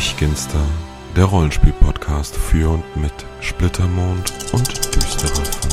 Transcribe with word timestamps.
Stechginster, 0.00 0.64
der 1.14 1.26
Rollenspiel-Podcast 1.26 2.34
für 2.34 2.70
und 2.70 2.96
mit 2.96 3.12
Splittermond 3.42 4.32
und 4.52 4.96
düsterer. 4.96 5.71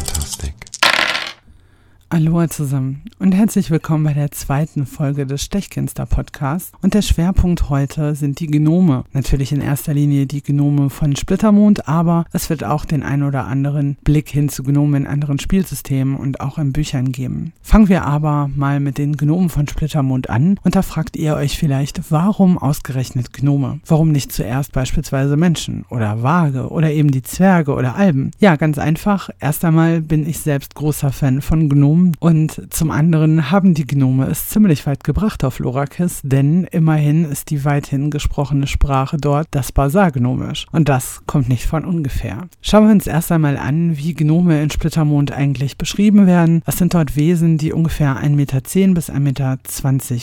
Aloha 2.11 2.49
zusammen 2.49 3.03
und 3.19 3.33
herzlich 3.33 3.69
willkommen 3.69 4.03
bei 4.03 4.13
der 4.13 4.31
zweiten 4.31 4.87
Folge 4.87 5.27
des 5.27 5.43
Stechkinster 5.43 6.07
Podcasts. 6.07 6.71
Und 6.81 6.95
der 6.95 7.03
Schwerpunkt 7.03 7.69
heute 7.69 8.15
sind 8.15 8.39
die 8.39 8.47
Genome. 8.47 9.03
Natürlich 9.13 9.51
in 9.51 9.61
erster 9.61 9.93
Linie 9.93 10.25
die 10.25 10.41
Genome 10.41 10.89
von 10.89 11.15
Splittermond, 11.15 11.87
aber 11.87 12.25
es 12.33 12.49
wird 12.49 12.63
auch 12.63 12.85
den 12.85 13.03
ein 13.03 13.21
oder 13.21 13.45
anderen 13.45 13.95
Blick 14.03 14.27
hin 14.27 14.49
zu 14.49 14.63
Genomen 14.63 15.03
in 15.03 15.07
anderen 15.07 15.37
Spielsystemen 15.37 16.15
und 16.15 16.41
auch 16.41 16.57
in 16.57 16.73
Büchern 16.73 17.11
geben. 17.11 17.53
Fangen 17.61 17.89
wir 17.89 18.05
aber 18.05 18.49
mal 18.55 18.79
mit 18.79 18.97
den 18.97 19.15
Genomen 19.15 19.49
von 19.49 19.67
Splittermond 19.67 20.31
an 20.31 20.59
und 20.63 20.75
da 20.75 20.81
fragt 20.81 21.15
ihr 21.15 21.35
euch 21.35 21.59
vielleicht, 21.59 22.09
warum 22.09 22.57
ausgerechnet 22.57 23.33
Gnome? 23.33 23.81
Warum 23.85 24.11
nicht 24.11 24.31
zuerst 24.31 24.71
beispielsweise 24.71 25.37
Menschen 25.37 25.85
oder 25.91 26.23
Waage 26.23 26.69
oder 26.69 26.91
eben 26.91 27.11
die 27.11 27.21
Zwerge 27.21 27.75
oder 27.75 27.95
Alben? 27.95 28.31
Ja, 28.39 28.55
ganz 28.55 28.79
einfach. 28.79 29.29
Erst 29.39 29.63
einmal 29.63 30.01
bin 30.01 30.27
ich 30.27 30.39
selbst 30.39 30.73
großer 30.73 31.11
Fan 31.11 31.43
von 31.43 31.69
Gnomen 31.69 31.98
Gnomen 31.99 32.15
und 32.19 32.73
zum 32.73 32.91
anderen 32.91 33.51
haben 33.51 33.73
die 33.73 33.85
Gnome 33.85 34.27
es 34.27 34.49
ziemlich 34.49 34.85
weit 34.85 35.03
gebracht 35.03 35.43
auf 35.43 35.59
Lorakis, 35.59 36.21
denn 36.23 36.65
immerhin 36.65 37.25
ist 37.25 37.49
die 37.49 37.65
weithin 37.65 38.11
gesprochene 38.11 38.67
Sprache 38.67 39.17
dort 39.17 39.47
das 39.51 39.71
Basar-Gnomisch 39.71 40.67
und 40.71 40.89
das 40.89 41.21
kommt 41.25 41.49
nicht 41.49 41.65
von 41.65 41.85
ungefähr. 41.85 42.47
Schauen 42.61 42.85
wir 42.85 42.91
uns 42.91 43.07
erst 43.07 43.31
einmal 43.31 43.57
an, 43.57 43.97
wie 43.97 44.13
Gnome 44.13 44.61
in 44.61 44.69
Splittermond 44.69 45.31
eigentlich 45.31 45.77
beschrieben 45.77 46.27
werden. 46.27 46.61
Das 46.65 46.77
sind 46.77 46.93
dort 46.93 47.15
Wesen, 47.15 47.57
die 47.57 47.73
ungefähr 47.73 48.17
1,10 48.17 48.29
Meter 48.29 48.61
bis 48.93 49.09
1,20 49.09 49.19
Meter 49.19 49.57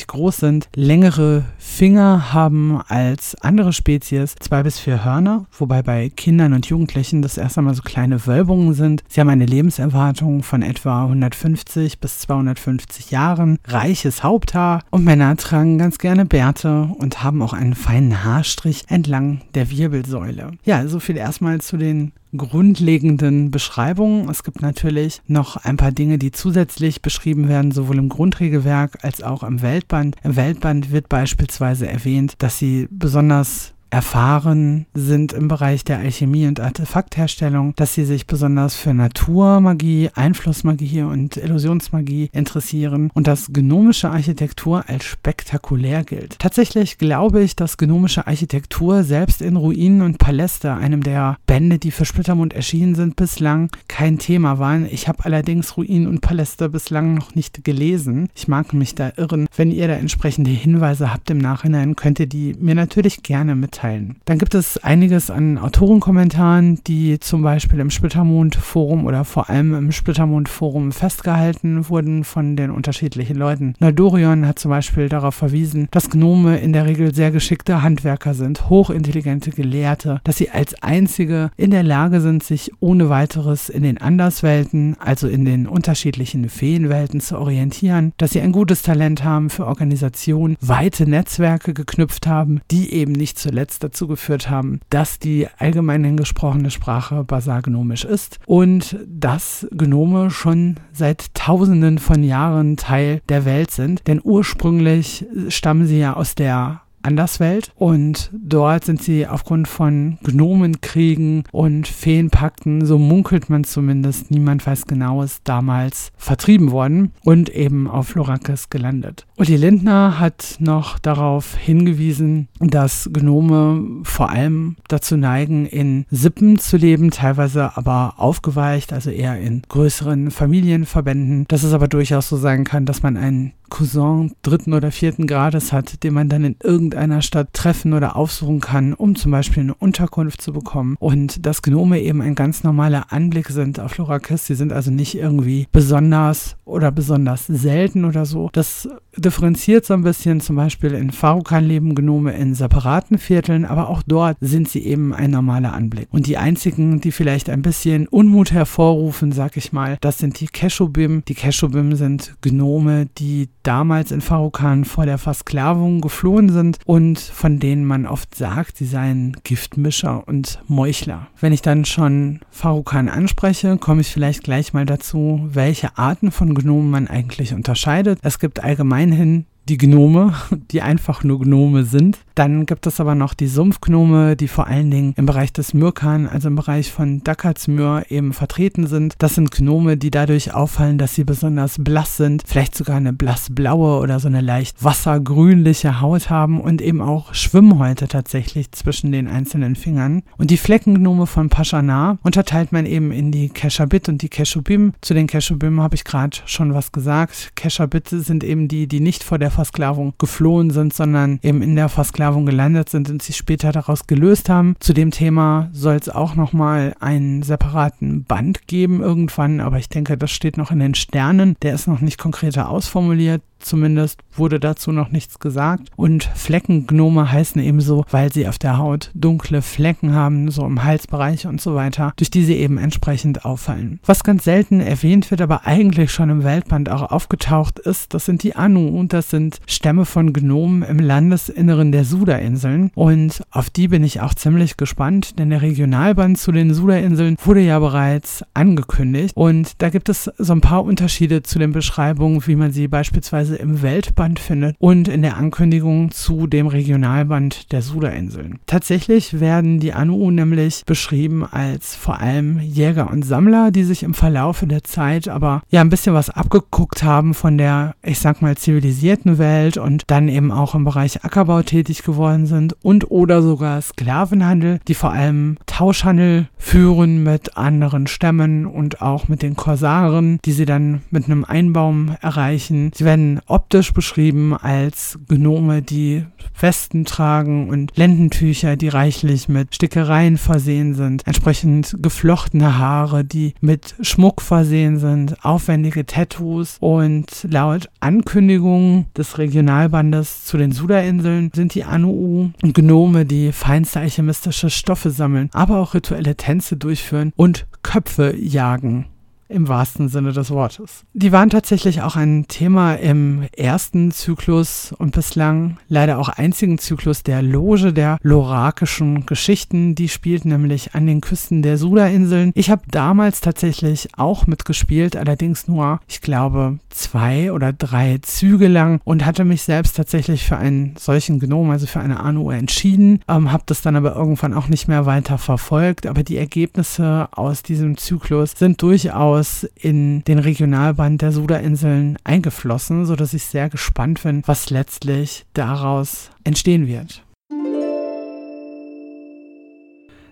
groß 0.06 0.36
sind, 0.36 0.68
längere 0.74 1.44
Finger 1.58 2.32
haben 2.32 2.80
als 2.88 3.34
andere 3.42 3.72
Spezies, 3.72 4.34
zwei 4.40 4.62
bis 4.62 4.78
vier 4.78 5.04
Hörner, 5.04 5.46
wobei 5.58 5.82
bei 5.82 6.10
Kindern 6.10 6.52
und 6.52 6.66
Jugendlichen 6.66 7.22
das 7.22 7.38
erst 7.38 7.58
einmal 7.58 7.74
so 7.74 7.82
kleine 7.82 8.26
Wölbungen 8.26 8.74
sind. 8.74 9.02
Sie 9.08 9.20
haben 9.20 9.28
eine 9.28 9.46
Lebenserwartung 9.46 10.42
von 10.42 10.62
etwa 10.62 11.04
150 11.04 11.65
150 11.66 12.00
bis 12.00 12.20
250 12.20 13.10
Jahren, 13.10 13.58
reiches 13.66 14.22
Haupthaar 14.22 14.82
und 14.90 15.04
Männer 15.04 15.36
tragen 15.36 15.78
ganz 15.78 15.98
gerne 15.98 16.24
Bärte 16.24 16.88
und 16.98 17.22
haben 17.22 17.42
auch 17.42 17.52
einen 17.52 17.74
feinen 17.74 18.24
Haarstrich 18.24 18.84
entlang 18.88 19.40
der 19.54 19.70
Wirbelsäule. 19.70 20.52
Ja, 20.64 20.86
so 20.86 21.00
viel 21.00 21.16
erstmal 21.16 21.60
zu 21.60 21.76
den 21.76 22.12
grundlegenden 22.36 23.50
Beschreibungen. 23.50 24.28
Es 24.28 24.42
gibt 24.42 24.60
natürlich 24.60 25.22
noch 25.26 25.56
ein 25.56 25.76
paar 25.76 25.92
Dinge, 25.92 26.18
die 26.18 26.32
zusätzlich 26.32 27.00
beschrieben 27.00 27.48
werden, 27.48 27.72
sowohl 27.72 27.98
im 27.98 28.08
Grundregelwerk 28.08 28.98
als 29.02 29.22
auch 29.22 29.42
im 29.42 29.62
Weltband. 29.62 30.16
Im 30.22 30.36
Weltband 30.36 30.92
wird 30.92 31.08
beispielsweise 31.08 31.88
erwähnt, 31.88 32.34
dass 32.38 32.58
sie 32.58 32.88
besonders 32.90 33.72
erfahren 33.96 34.84
sind 34.92 35.32
im 35.32 35.48
Bereich 35.48 35.82
der 35.82 35.96
Alchemie 35.96 36.46
und 36.46 36.60
Artefaktherstellung, 36.60 37.72
dass 37.76 37.94
sie 37.94 38.04
sich 38.04 38.26
besonders 38.26 38.76
für 38.76 38.92
Naturmagie, 38.92 40.10
Einflussmagie 40.14 41.00
und 41.00 41.38
Illusionsmagie 41.38 42.28
interessieren 42.34 43.10
und 43.14 43.26
dass 43.26 43.54
genomische 43.54 44.10
Architektur 44.10 44.84
als 44.86 45.06
spektakulär 45.06 46.04
gilt. 46.04 46.38
Tatsächlich 46.38 46.98
glaube 46.98 47.42
ich, 47.42 47.56
dass 47.56 47.78
genomische 47.78 48.26
Architektur 48.26 49.02
selbst 49.02 49.40
in 49.40 49.56
Ruinen 49.56 50.02
und 50.02 50.18
Paläste, 50.18 50.74
einem 50.74 51.02
der 51.02 51.38
Bände, 51.46 51.78
die 51.78 51.90
für 51.90 52.04
Splittermund 52.04 52.52
erschienen 52.52 52.96
sind, 52.96 53.16
bislang 53.16 53.70
kein 53.88 54.18
Thema 54.18 54.58
waren. 54.58 54.86
Ich 54.90 55.08
habe 55.08 55.24
allerdings 55.24 55.78
Ruinen 55.78 56.06
und 56.06 56.20
Paläste 56.20 56.68
bislang 56.68 57.14
noch 57.14 57.34
nicht 57.34 57.64
gelesen. 57.64 58.28
Ich 58.34 58.46
mag 58.46 58.74
mich 58.74 58.94
da 58.94 59.12
irren. 59.16 59.48
Wenn 59.56 59.72
ihr 59.72 59.88
da 59.88 59.94
entsprechende 59.94 60.50
Hinweise 60.50 61.14
habt 61.14 61.30
im 61.30 61.38
Nachhinein, 61.38 61.96
könnt 61.96 62.20
ihr 62.20 62.26
die 62.26 62.54
mir 62.60 62.74
natürlich 62.74 63.22
gerne 63.22 63.54
mitteilen 63.54 63.85
mitteilen. 63.86 64.16
Dann 64.24 64.38
gibt 64.38 64.54
es 64.54 64.78
einiges 64.78 65.30
an 65.30 65.58
Autorenkommentaren, 65.58 66.80
die 66.86 67.18
zum 67.20 67.42
Beispiel 67.42 67.80
im 67.80 67.90
Splittermond-Forum 67.90 69.04
oder 69.04 69.24
vor 69.24 69.48
allem 69.50 69.74
im 69.74 69.92
Splittermond-Forum 69.92 70.92
festgehalten 70.92 71.88
wurden 71.88 72.24
von 72.24 72.56
den 72.56 72.70
unterschiedlichen 72.70 73.36
Leuten. 73.36 73.74
Naldorion 73.78 74.46
hat 74.46 74.58
zum 74.58 74.70
Beispiel 74.70 75.08
darauf 75.08 75.34
verwiesen, 75.34 75.88
dass 75.90 76.10
Gnome 76.10 76.58
in 76.58 76.72
der 76.72 76.86
Regel 76.86 77.14
sehr 77.14 77.30
geschickte 77.30 77.82
Handwerker 77.82 78.34
sind, 78.34 78.68
hochintelligente 78.68 79.50
Gelehrte, 79.50 80.20
dass 80.24 80.36
sie 80.36 80.50
als 80.50 80.82
einzige 80.82 81.50
in 81.56 81.70
der 81.70 81.82
Lage 81.82 82.20
sind, 82.20 82.42
sich 82.42 82.72
ohne 82.80 83.08
weiteres 83.08 83.68
in 83.68 83.82
den 83.82 83.98
Anderswelten, 83.98 84.96
also 84.98 85.28
in 85.28 85.44
den 85.44 85.66
unterschiedlichen 85.66 86.48
Feenwelten 86.48 87.20
zu 87.20 87.38
orientieren, 87.38 88.12
dass 88.16 88.32
sie 88.32 88.40
ein 88.40 88.52
gutes 88.52 88.82
Talent 88.82 89.24
haben 89.24 89.50
für 89.50 89.66
Organisation, 89.66 90.56
weite 90.60 91.08
Netzwerke 91.08 91.74
geknüpft 91.74 92.26
haben, 92.26 92.60
die 92.70 92.92
eben 92.92 93.12
nicht 93.12 93.38
zuletzt 93.38 93.65
zuletzt 93.66 93.82
dazu 93.82 94.06
geführt 94.06 94.48
haben, 94.48 94.80
dass 94.90 95.18
die 95.18 95.48
allgemein 95.58 96.16
gesprochene 96.16 96.70
Sprache 96.70 97.24
basargnomisch 97.24 98.04
ist 98.04 98.38
und 98.46 98.96
dass 99.06 99.66
Gnome 99.72 100.30
schon 100.30 100.76
seit 100.92 101.34
tausenden 101.34 101.98
von 101.98 102.22
Jahren 102.22 102.76
Teil 102.76 103.20
der 103.28 103.44
Welt 103.44 103.70
sind. 103.70 104.06
Denn 104.06 104.20
ursprünglich 104.22 105.26
stammen 105.48 105.86
sie 105.86 105.98
ja 105.98 106.14
aus 106.14 106.34
der 106.34 106.82
Anderswelt 107.06 107.72
und 107.76 108.30
dort 108.32 108.84
sind 108.84 109.02
sie 109.02 109.26
aufgrund 109.26 109.68
von 109.68 110.18
Gnomenkriegen 110.22 111.44
und 111.52 111.86
Feenpakten, 111.86 112.84
so 112.84 112.98
munkelt 112.98 113.48
man 113.48 113.64
zumindest, 113.64 114.30
niemand 114.30 114.66
weiß 114.66 114.86
genaues, 114.86 115.40
damals 115.44 116.12
vertrieben 116.16 116.70
worden 116.70 117.12
und 117.24 117.48
eben 117.48 117.88
auf 117.88 118.14
Lorakis 118.14 118.70
gelandet. 118.70 119.26
Uli 119.36 119.56
Lindner 119.56 120.18
hat 120.18 120.56
noch 120.58 120.98
darauf 120.98 121.56
hingewiesen, 121.56 122.48
dass 122.58 123.08
Gnome 123.12 124.02
vor 124.02 124.30
allem 124.30 124.76
dazu 124.88 125.16
neigen, 125.16 125.66
in 125.66 126.06
Sippen 126.10 126.58
zu 126.58 126.76
leben, 126.76 127.10
teilweise 127.10 127.76
aber 127.76 128.14
aufgeweicht, 128.16 128.92
also 128.92 129.10
eher 129.10 129.38
in 129.38 129.62
größeren 129.68 130.30
Familienverbänden. 130.30 131.46
Dass 131.48 131.62
es 131.62 131.72
aber 131.72 131.88
durchaus 131.88 132.28
so 132.28 132.36
sein 132.36 132.64
kann, 132.64 132.86
dass 132.86 133.02
man 133.02 133.16
einen 133.16 133.52
Cousin 133.70 134.32
dritten 134.42 134.72
oder 134.72 134.90
vierten 134.90 135.26
Grades 135.26 135.72
hat, 135.72 136.02
den 136.02 136.14
man 136.14 136.28
dann 136.28 136.44
in 136.44 136.56
irgendeiner 136.62 137.22
Stadt 137.22 137.52
treffen 137.52 137.92
oder 137.92 138.16
aufsuchen 138.16 138.60
kann, 138.60 138.94
um 138.94 139.16
zum 139.16 139.32
Beispiel 139.32 139.62
eine 139.62 139.74
Unterkunft 139.74 140.40
zu 140.42 140.52
bekommen. 140.52 140.96
Und 140.98 141.44
dass 141.46 141.62
Gnome 141.62 142.00
eben 142.00 142.20
ein 142.22 142.34
ganz 142.34 142.64
normaler 142.64 143.12
Anblick 143.12 143.48
sind 143.48 143.80
auf 143.80 143.98
Lorakis. 143.98 144.46
Sie 144.46 144.54
sind 144.54 144.72
also 144.72 144.90
nicht 144.90 145.16
irgendwie 145.16 145.66
besonders 145.72 146.56
oder 146.64 146.90
besonders 146.90 147.46
selten 147.46 148.04
oder 148.04 148.26
so. 148.26 148.50
Das 148.52 148.88
differenziert 149.16 149.84
so 149.84 149.94
ein 149.94 150.02
bisschen. 150.02 150.40
Zum 150.40 150.56
Beispiel 150.56 150.92
in 150.92 151.10
Farukan 151.10 151.64
leben 151.64 151.94
Gnome 151.94 152.32
in 152.32 152.54
separaten 152.54 153.18
Vierteln, 153.18 153.64
aber 153.64 153.88
auch 153.88 154.02
dort 154.02 154.36
sind 154.40 154.68
sie 154.68 154.80
eben 154.80 155.14
ein 155.14 155.30
normaler 155.30 155.72
Anblick. 155.72 156.08
Und 156.10 156.26
die 156.26 156.36
einzigen, 156.36 157.00
die 157.00 157.12
vielleicht 157.12 157.50
ein 157.50 157.62
bisschen 157.62 158.08
Unmut 158.08 158.52
hervorrufen, 158.52 159.32
sag 159.32 159.56
ich 159.56 159.72
mal, 159.72 159.96
das 160.00 160.18
sind 160.18 160.40
die 160.40 160.46
Keshubim. 160.46 161.22
Die 161.26 161.34
Keshubim 161.34 161.94
sind 161.96 162.34
Gnome, 162.42 163.06
die 163.18 163.48
damals 163.66 164.12
in 164.12 164.20
Farukan 164.20 164.84
vor 164.84 165.06
der 165.06 165.18
Versklavung 165.18 166.00
geflohen 166.00 166.50
sind 166.50 166.78
und 166.84 167.18
von 167.18 167.58
denen 167.58 167.84
man 167.84 168.06
oft 168.06 168.34
sagt, 168.34 168.76
sie 168.76 168.86
seien 168.86 169.36
Giftmischer 169.42 170.26
und 170.26 170.60
Meuchler. 170.68 171.28
Wenn 171.40 171.52
ich 171.52 171.62
dann 171.62 171.84
schon 171.84 172.40
Farukan 172.50 173.08
anspreche, 173.08 173.76
komme 173.78 174.02
ich 174.02 174.08
vielleicht 174.08 174.44
gleich 174.44 174.72
mal 174.72 174.86
dazu, 174.86 175.48
welche 175.50 175.98
Arten 175.98 176.30
von 176.30 176.54
Gnomen 176.54 176.90
man 176.90 177.08
eigentlich 177.08 177.54
unterscheidet. 177.54 178.18
Es 178.22 178.38
gibt 178.38 178.62
allgemeinhin 178.62 179.46
die 179.68 179.78
Gnome, 179.78 180.34
die 180.70 180.82
einfach 180.82 181.24
nur 181.24 181.40
Gnome 181.40 181.84
sind. 181.84 182.18
Dann 182.36 182.66
gibt 182.66 182.86
es 182.86 183.00
aber 183.00 183.14
noch 183.14 183.32
die 183.32 183.46
Sumpfgnome, 183.46 184.36
die 184.36 184.46
vor 184.46 184.66
allen 184.66 184.90
Dingen 184.90 185.14
im 185.16 185.24
Bereich 185.24 185.54
des 185.54 185.72
Myrkan, 185.72 186.28
also 186.28 186.48
im 186.48 186.56
Bereich 186.56 186.92
von 186.92 187.24
Dakatsmyr 187.24 188.04
eben 188.10 188.34
vertreten 188.34 188.86
sind. 188.86 189.14
Das 189.18 189.36
sind 189.36 189.50
Gnome, 189.50 189.96
die 189.96 190.10
dadurch 190.10 190.52
auffallen, 190.52 190.98
dass 190.98 191.14
sie 191.14 191.24
besonders 191.24 191.76
blass 191.78 192.18
sind, 192.18 192.42
vielleicht 192.46 192.74
sogar 192.74 192.96
eine 192.96 193.14
blassblaue 193.14 194.00
oder 194.00 194.20
so 194.20 194.28
eine 194.28 194.42
leicht 194.42 194.84
wassergrünliche 194.84 196.02
Haut 196.02 196.28
haben 196.28 196.60
und 196.60 196.82
eben 196.82 197.00
auch 197.00 197.32
Schwimmhäute 197.32 198.06
tatsächlich 198.06 198.70
zwischen 198.70 199.12
den 199.12 199.28
einzelnen 199.28 199.74
Fingern. 199.74 200.22
Und 200.36 200.50
die 200.50 200.58
Fleckengnome 200.58 201.26
von 201.26 201.48
Paschanar 201.48 202.18
unterteilt 202.22 202.70
man 202.70 202.84
eben 202.84 203.12
in 203.12 203.32
die 203.32 203.48
Keshabit 203.48 204.10
und 204.10 204.20
die 204.20 204.28
Keshubim. 204.28 204.92
Zu 205.00 205.14
den 205.14 205.26
Keshubim 205.26 205.80
habe 205.80 205.94
ich 205.94 206.04
gerade 206.04 206.36
schon 206.44 206.74
was 206.74 206.92
gesagt. 206.92 207.52
Keshabit 207.54 208.10
sind 208.10 208.44
eben 208.44 208.68
die, 208.68 208.88
die 208.88 209.00
nicht 209.00 209.24
vor 209.24 209.38
der 209.38 209.50
Versklavung 209.50 210.12
geflohen 210.18 210.68
sind, 210.68 210.92
sondern 210.92 211.38
eben 211.42 211.62
in 211.62 211.76
der 211.76 211.88
Versklavung 211.88 212.25
gelandet 212.34 212.88
sind 212.88 213.08
und 213.10 213.22
sich 213.22 213.36
später 213.36 213.72
daraus 213.72 214.06
gelöst 214.06 214.48
haben. 214.48 214.76
Zu 214.80 214.92
dem 214.92 215.10
Thema 215.10 215.68
soll 215.72 215.96
es 215.96 216.08
auch 216.08 216.34
nochmal 216.34 216.94
einen 217.00 217.42
separaten 217.42 218.24
Band 218.24 218.66
geben 218.66 219.00
irgendwann, 219.00 219.60
aber 219.60 219.78
ich 219.78 219.88
denke, 219.88 220.18
das 220.18 220.30
steht 220.30 220.56
noch 220.56 220.70
in 220.70 220.80
den 220.80 220.94
Sternen. 220.94 221.56
Der 221.62 221.74
ist 221.74 221.86
noch 221.86 222.00
nicht 222.00 222.18
konkreter 222.18 222.68
ausformuliert. 222.68 223.42
Zumindest 223.58 224.20
wurde 224.34 224.60
dazu 224.60 224.92
noch 224.92 225.10
nichts 225.10 225.38
gesagt. 225.38 225.88
Und 225.96 226.24
Fleckengnome 226.24 227.32
heißen 227.32 227.60
ebenso, 227.60 228.04
weil 228.10 228.32
sie 228.32 228.46
auf 228.46 228.58
der 228.58 228.78
Haut 228.78 229.10
dunkle 229.14 229.62
Flecken 229.62 230.14
haben, 230.14 230.50
so 230.50 230.64
im 230.64 230.84
Halsbereich 230.84 231.46
und 231.46 231.60
so 231.60 231.74
weiter, 231.74 232.12
durch 232.16 232.30
die 232.30 232.44
sie 232.44 232.56
eben 232.56 232.78
entsprechend 232.78 233.44
auffallen. 233.44 233.98
Was 234.04 234.24
ganz 234.24 234.44
selten 234.44 234.80
erwähnt 234.80 235.30
wird, 235.30 235.40
aber 235.40 235.66
eigentlich 235.66 236.12
schon 236.12 236.30
im 236.30 236.44
Weltband 236.44 236.90
auch 236.90 237.10
aufgetaucht 237.10 237.78
ist, 237.78 238.14
das 238.14 238.26
sind 238.26 238.42
die 238.42 238.54
Anu 238.54 238.88
und 238.88 239.12
das 239.12 239.30
sind 239.30 239.58
Stämme 239.66 240.04
von 240.04 240.32
Gnomen 240.32 240.82
im 240.82 240.98
Landesinneren 240.98 241.92
der 241.92 242.04
Suda-Inseln. 242.18 242.90
Und 242.94 243.42
auf 243.50 243.70
die 243.70 243.88
bin 243.88 244.04
ich 244.04 244.20
auch 244.20 244.34
ziemlich 244.34 244.76
gespannt, 244.76 245.38
denn 245.38 245.50
der 245.50 245.62
Regionalband 245.62 246.38
zu 246.38 246.52
den 246.52 246.72
Suda-Inseln 246.72 247.36
wurde 247.44 247.60
ja 247.60 247.78
bereits 247.78 248.44
angekündigt. 248.54 249.36
Und 249.36 249.82
da 249.82 249.90
gibt 249.90 250.08
es 250.08 250.30
so 250.38 250.52
ein 250.52 250.60
paar 250.60 250.84
Unterschiede 250.84 251.42
zu 251.42 251.58
den 251.58 251.72
Beschreibungen, 251.72 252.46
wie 252.46 252.56
man 252.56 252.72
sie 252.72 252.88
beispielsweise 252.88 253.56
im 253.56 253.82
Weltband 253.82 254.38
findet 254.38 254.76
und 254.78 255.08
in 255.08 255.22
der 255.22 255.36
Ankündigung 255.36 256.10
zu 256.10 256.46
dem 256.46 256.66
Regionalband 256.66 257.72
der 257.72 257.82
Suda-Inseln. 257.82 258.58
Tatsächlich 258.66 259.40
werden 259.40 259.80
die 259.80 259.92
Anu 259.92 260.30
nämlich 260.30 260.82
beschrieben 260.86 261.44
als 261.44 261.94
vor 261.94 262.20
allem 262.20 262.60
Jäger 262.60 263.10
und 263.10 263.24
Sammler, 263.24 263.70
die 263.70 263.84
sich 263.84 264.02
im 264.02 264.14
Verlaufe 264.14 264.66
der 264.66 264.84
Zeit 264.84 265.28
aber 265.28 265.62
ja 265.70 265.80
ein 265.80 265.90
bisschen 265.90 266.14
was 266.14 266.30
abgeguckt 266.30 267.02
haben 267.02 267.34
von 267.34 267.58
der, 267.58 267.94
ich 268.02 268.18
sag 268.18 268.42
mal, 268.42 268.56
zivilisierten 268.56 269.38
Welt 269.38 269.76
und 269.76 270.04
dann 270.06 270.28
eben 270.28 270.50
auch 270.50 270.74
im 270.74 270.84
Bereich 270.84 271.24
Ackerbau 271.24 271.62
tätig 271.62 272.02
geworden 272.06 272.46
sind 272.46 272.74
und 272.82 273.10
oder 273.10 273.42
sogar 273.42 273.82
Sklavenhandel, 273.82 274.80
die 274.88 274.94
vor 274.94 275.12
allem 275.12 275.58
Tauschhandel 275.66 276.48
führen 276.56 277.22
mit 277.22 277.58
anderen 277.58 278.06
Stämmen 278.06 278.64
und 278.64 279.02
auch 279.02 279.28
mit 279.28 279.42
den 279.42 279.56
Korsaren, 279.56 280.38
die 280.44 280.52
sie 280.52 280.64
dann 280.64 281.02
mit 281.10 281.26
einem 281.26 281.44
Einbaum 281.44 282.16
erreichen. 282.22 282.90
Sie 282.94 283.04
werden 283.04 283.40
optisch 283.46 283.92
beschrieben 283.92 284.56
als 284.56 285.18
Gnome, 285.28 285.82
die 285.82 286.24
Westen 286.58 287.04
tragen 287.04 287.68
und 287.68 287.94
Lendentücher, 287.96 288.76
die 288.76 288.88
reichlich 288.88 289.48
mit 289.48 289.74
Stickereien 289.74 290.38
versehen 290.38 290.94
sind, 290.94 291.26
entsprechend 291.26 291.96
geflochtene 292.00 292.78
Haare, 292.78 293.24
die 293.24 293.54
mit 293.60 293.94
Schmuck 294.00 294.40
versehen 294.40 294.98
sind, 294.98 295.44
aufwendige 295.44 296.06
Tattoos 296.06 296.76
und 296.80 297.26
laut 297.50 297.90
Ankündigung 298.00 299.06
des 299.16 299.38
Regionalbandes 299.38 300.44
zu 300.44 300.56
den 300.56 300.72
Suda-Inseln 300.72 301.50
sind 301.54 301.74
die 301.74 301.84
Anu 301.96 302.50
Gnome, 302.60 303.24
die 303.24 303.52
feinste 303.52 304.00
alchemistische 304.00 304.68
Stoffe 304.68 305.10
sammeln, 305.10 305.48
aber 305.54 305.78
auch 305.78 305.94
rituelle 305.94 306.36
Tänze 306.36 306.76
durchführen 306.76 307.32
und 307.36 307.66
Köpfe 307.82 308.36
jagen 308.36 309.06
im 309.48 309.68
wahrsten 309.68 310.08
Sinne 310.08 310.32
des 310.32 310.50
Wortes. 310.50 311.04
Die 311.12 311.32
waren 311.32 311.50
tatsächlich 311.50 312.02
auch 312.02 312.16
ein 312.16 312.46
Thema 312.48 312.94
im 312.94 313.44
ersten 313.56 314.10
Zyklus 314.10 314.94
und 314.98 315.12
bislang 315.12 315.78
leider 315.88 316.18
auch 316.18 316.28
einzigen 316.28 316.78
Zyklus 316.78 317.22
der 317.22 317.42
Loge 317.42 317.92
der 317.92 318.18
lorakischen 318.22 319.26
Geschichten. 319.26 319.94
Die 319.94 320.08
spielt 320.08 320.44
nämlich 320.44 320.94
an 320.94 321.06
den 321.06 321.20
Küsten 321.20 321.62
der 321.62 321.78
Sula-Inseln. 321.78 322.52
Ich 322.54 322.70
habe 322.70 322.82
damals 322.90 323.40
tatsächlich 323.40 324.08
auch 324.16 324.46
mitgespielt, 324.46 325.16
allerdings 325.16 325.68
nur, 325.68 326.00
ich 326.08 326.20
glaube, 326.20 326.78
zwei 326.90 327.52
oder 327.52 327.72
drei 327.72 328.18
Züge 328.22 328.68
lang 328.68 329.00
und 329.04 329.24
hatte 329.24 329.44
mich 329.44 329.62
selbst 329.62 329.96
tatsächlich 329.96 330.44
für 330.44 330.56
einen 330.56 330.96
solchen 330.98 331.38
Gnome, 331.38 331.72
also 331.72 331.86
für 331.86 332.00
eine 332.00 332.20
Anu 332.20 332.50
entschieden, 332.50 333.20
ähm, 333.28 333.52
habe 333.52 333.64
das 333.66 333.82
dann 333.82 333.96
aber 333.96 334.16
irgendwann 334.16 334.54
auch 334.54 334.68
nicht 334.68 334.88
mehr 334.88 335.06
weiter 335.06 335.38
verfolgt. 335.38 336.06
Aber 336.06 336.22
die 336.22 336.36
Ergebnisse 336.36 337.28
aus 337.32 337.62
diesem 337.62 337.96
Zyklus 337.96 338.52
sind 338.56 338.82
durchaus 338.82 339.35
durchaus 339.36 339.64
in 339.78 340.24
den 340.24 340.38
Regionalband 340.38 341.20
der 341.20 341.30
Suda-Inseln 341.32 342.16
eingeflossen, 342.24 343.04
sodass 343.04 343.34
ich 343.34 343.44
sehr 343.44 343.68
gespannt 343.68 344.22
bin, 344.22 344.42
was 344.46 344.70
letztlich 344.70 345.44
daraus 345.52 346.30
entstehen 346.44 346.86
wird. 346.86 347.22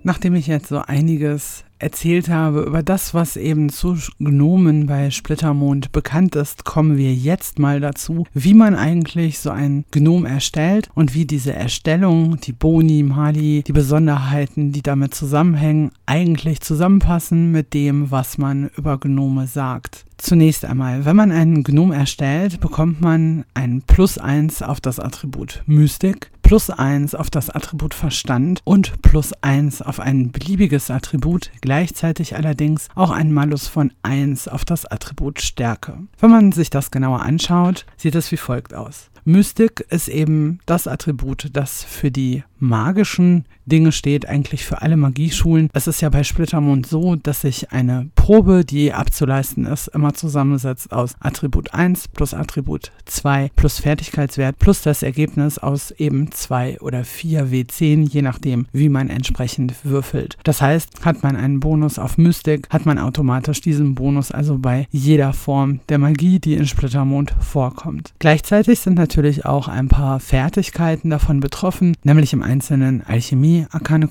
Nachdem 0.02 0.34
ich 0.34 0.46
jetzt 0.46 0.68
so 0.68 0.78
einiges 0.78 1.64
erzählt 1.84 2.30
habe 2.30 2.62
über 2.62 2.82
das, 2.82 3.12
was 3.12 3.36
eben 3.36 3.68
zu 3.68 3.96
Gnomen 4.18 4.86
bei 4.86 5.10
Splittermond 5.10 5.92
bekannt 5.92 6.34
ist, 6.34 6.64
kommen 6.64 6.96
wir 6.96 7.14
jetzt 7.14 7.58
mal 7.58 7.78
dazu, 7.78 8.24
wie 8.32 8.54
man 8.54 8.74
eigentlich 8.74 9.38
so 9.38 9.50
ein 9.50 9.84
Gnom 9.90 10.24
erstellt 10.24 10.88
und 10.94 11.14
wie 11.14 11.26
diese 11.26 11.52
Erstellung, 11.52 12.40
die 12.40 12.52
Boni, 12.52 13.02
Mali, 13.02 13.62
die 13.66 13.72
Besonderheiten, 13.72 14.72
die 14.72 14.82
damit 14.82 15.14
zusammenhängen, 15.14 15.92
eigentlich 16.06 16.62
zusammenpassen 16.62 17.52
mit 17.52 17.74
dem, 17.74 18.10
was 18.10 18.38
man 18.38 18.70
über 18.76 18.98
Gnome 18.98 19.46
sagt. 19.46 20.06
Zunächst 20.24 20.64
einmal, 20.64 21.04
wenn 21.04 21.16
man 21.16 21.30
einen 21.30 21.64
Gnom 21.64 21.92
erstellt, 21.92 22.58
bekommt 22.58 22.98
man 23.02 23.44
ein 23.52 23.82
Plus 23.82 24.16
1 24.16 24.62
auf 24.62 24.80
das 24.80 24.98
Attribut 24.98 25.62
Mystik, 25.66 26.30
plus 26.40 26.70
1 26.70 27.14
auf 27.14 27.28
das 27.28 27.50
Attribut 27.50 27.92
Verstand 27.92 28.62
und 28.64 29.02
plus 29.02 29.34
1 29.42 29.82
auf 29.82 30.00
ein 30.00 30.32
beliebiges 30.32 30.90
Attribut, 30.90 31.50
gleichzeitig 31.60 32.36
allerdings 32.36 32.88
auch 32.94 33.10
ein 33.10 33.32
Malus 33.32 33.68
von 33.68 33.92
1 34.02 34.48
auf 34.48 34.64
das 34.64 34.86
Attribut 34.86 35.42
Stärke. 35.42 35.98
Wenn 36.18 36.30
man 36.30 36.52
sich 36.52 36.70
das 36.70 36.90
genauer 36.90 37.20
anschaut, 37.20 37.84
sieht 37.98 38.14
es 38.14 38.32
wie 38.32 38.38
folgt 38.38 38.72
aus. 38.72 39.10
Mystik 39.26 39.86
ist 39.90 40.08
eben 40.08 40.58
das 40.64 40.86
Attribut, 40.86 41.50
das 41.52 41.84
für 41.84 42.10
die 42.10 42.44
magischen 42.64 43.44
Dinge 43.66 43.92
steht, 43.92 44.28
eigentlich 44.28 44.64
für 44.64 44.82
alle 44.82 44.96
Magieschulen. 44.96 45.70
Es 45.72 45.86
ist 45.86 46.00
ja 46.00 46.08
bei 46.10 46.22
Splittermond 46.22 46.86
so, 46.86 47.16
dass 47.16 47.42
sich 47.42 47.72
eine 47.72 48.10
Probe, 48.14 48.64
die 48.64 48.92
abzuleisten 48.92 49.66
ist, 49.66 49.88
immer 49.88 50.14
zusammensetzt 50.14 50.92
aus 50.92 51.14
Attribut 51.20 51.72
1 51.72 52.08
plus 52.08 52.34
Attribut 52.34 52.92
2 53.06 53.50
plus 53.56 53.78
Fertigkeitswert 53.78 54.58
plus 54.58 54.82
das 54.82 55.02
Ergebnis 55.02 55.58
aus 55.58 55.90
eben 55.92 56.30
2 56.30 56.80
oder 56.80 57.04
4 57.04 57.48
W10, 57.48 58.08
je 58.08 58.22
nachdem, 58.22 58.66
wie 58.72 58.88
man 58.88 59.08
entsprechend 59.08 59.74
würfelt. 59.84 60.36
Das 60.44 60.60
heißt, 60.60 61.04
hat 61.04 61.22
man 61.22 61.36
einen 61.36 61.60
Bonus 61.60 61.98
auf 61.98 62.18
Mystik, 62.18 62.68
hat 62.70 62.86
man 62.86 62.98
automatisch 62.98 63.60
diesen 63.60 63.94
Bonus 63.94 64.30
also 64.30 64.58
bei 64.58 64.86
jeder 64.90 65.32
Form 65.32 65.80
der 65.88 65.98
Magie, 65.98 66.38
die 66.38 66.54
in 66.54 66.66
Splittermond 66.66 67.34
vorkommt. 67.40 68.12
Gleichzeitig 68.18 68.80
sind 68.80 68.96
natürlich 68.96 69.44
auch 69.44 69.68
ein 69.68 69.88
paar 69.88 70.20
Fertigkeiten 70.20 71.10
davon 71.10 71.40
betroffen, 71.40 71.96
nämlich 72.04 72.32
im 72.32 72.42
Einzelnen 72.54 73.02
Alchemie, 73.04 73.66
Arkane 73.72 74.06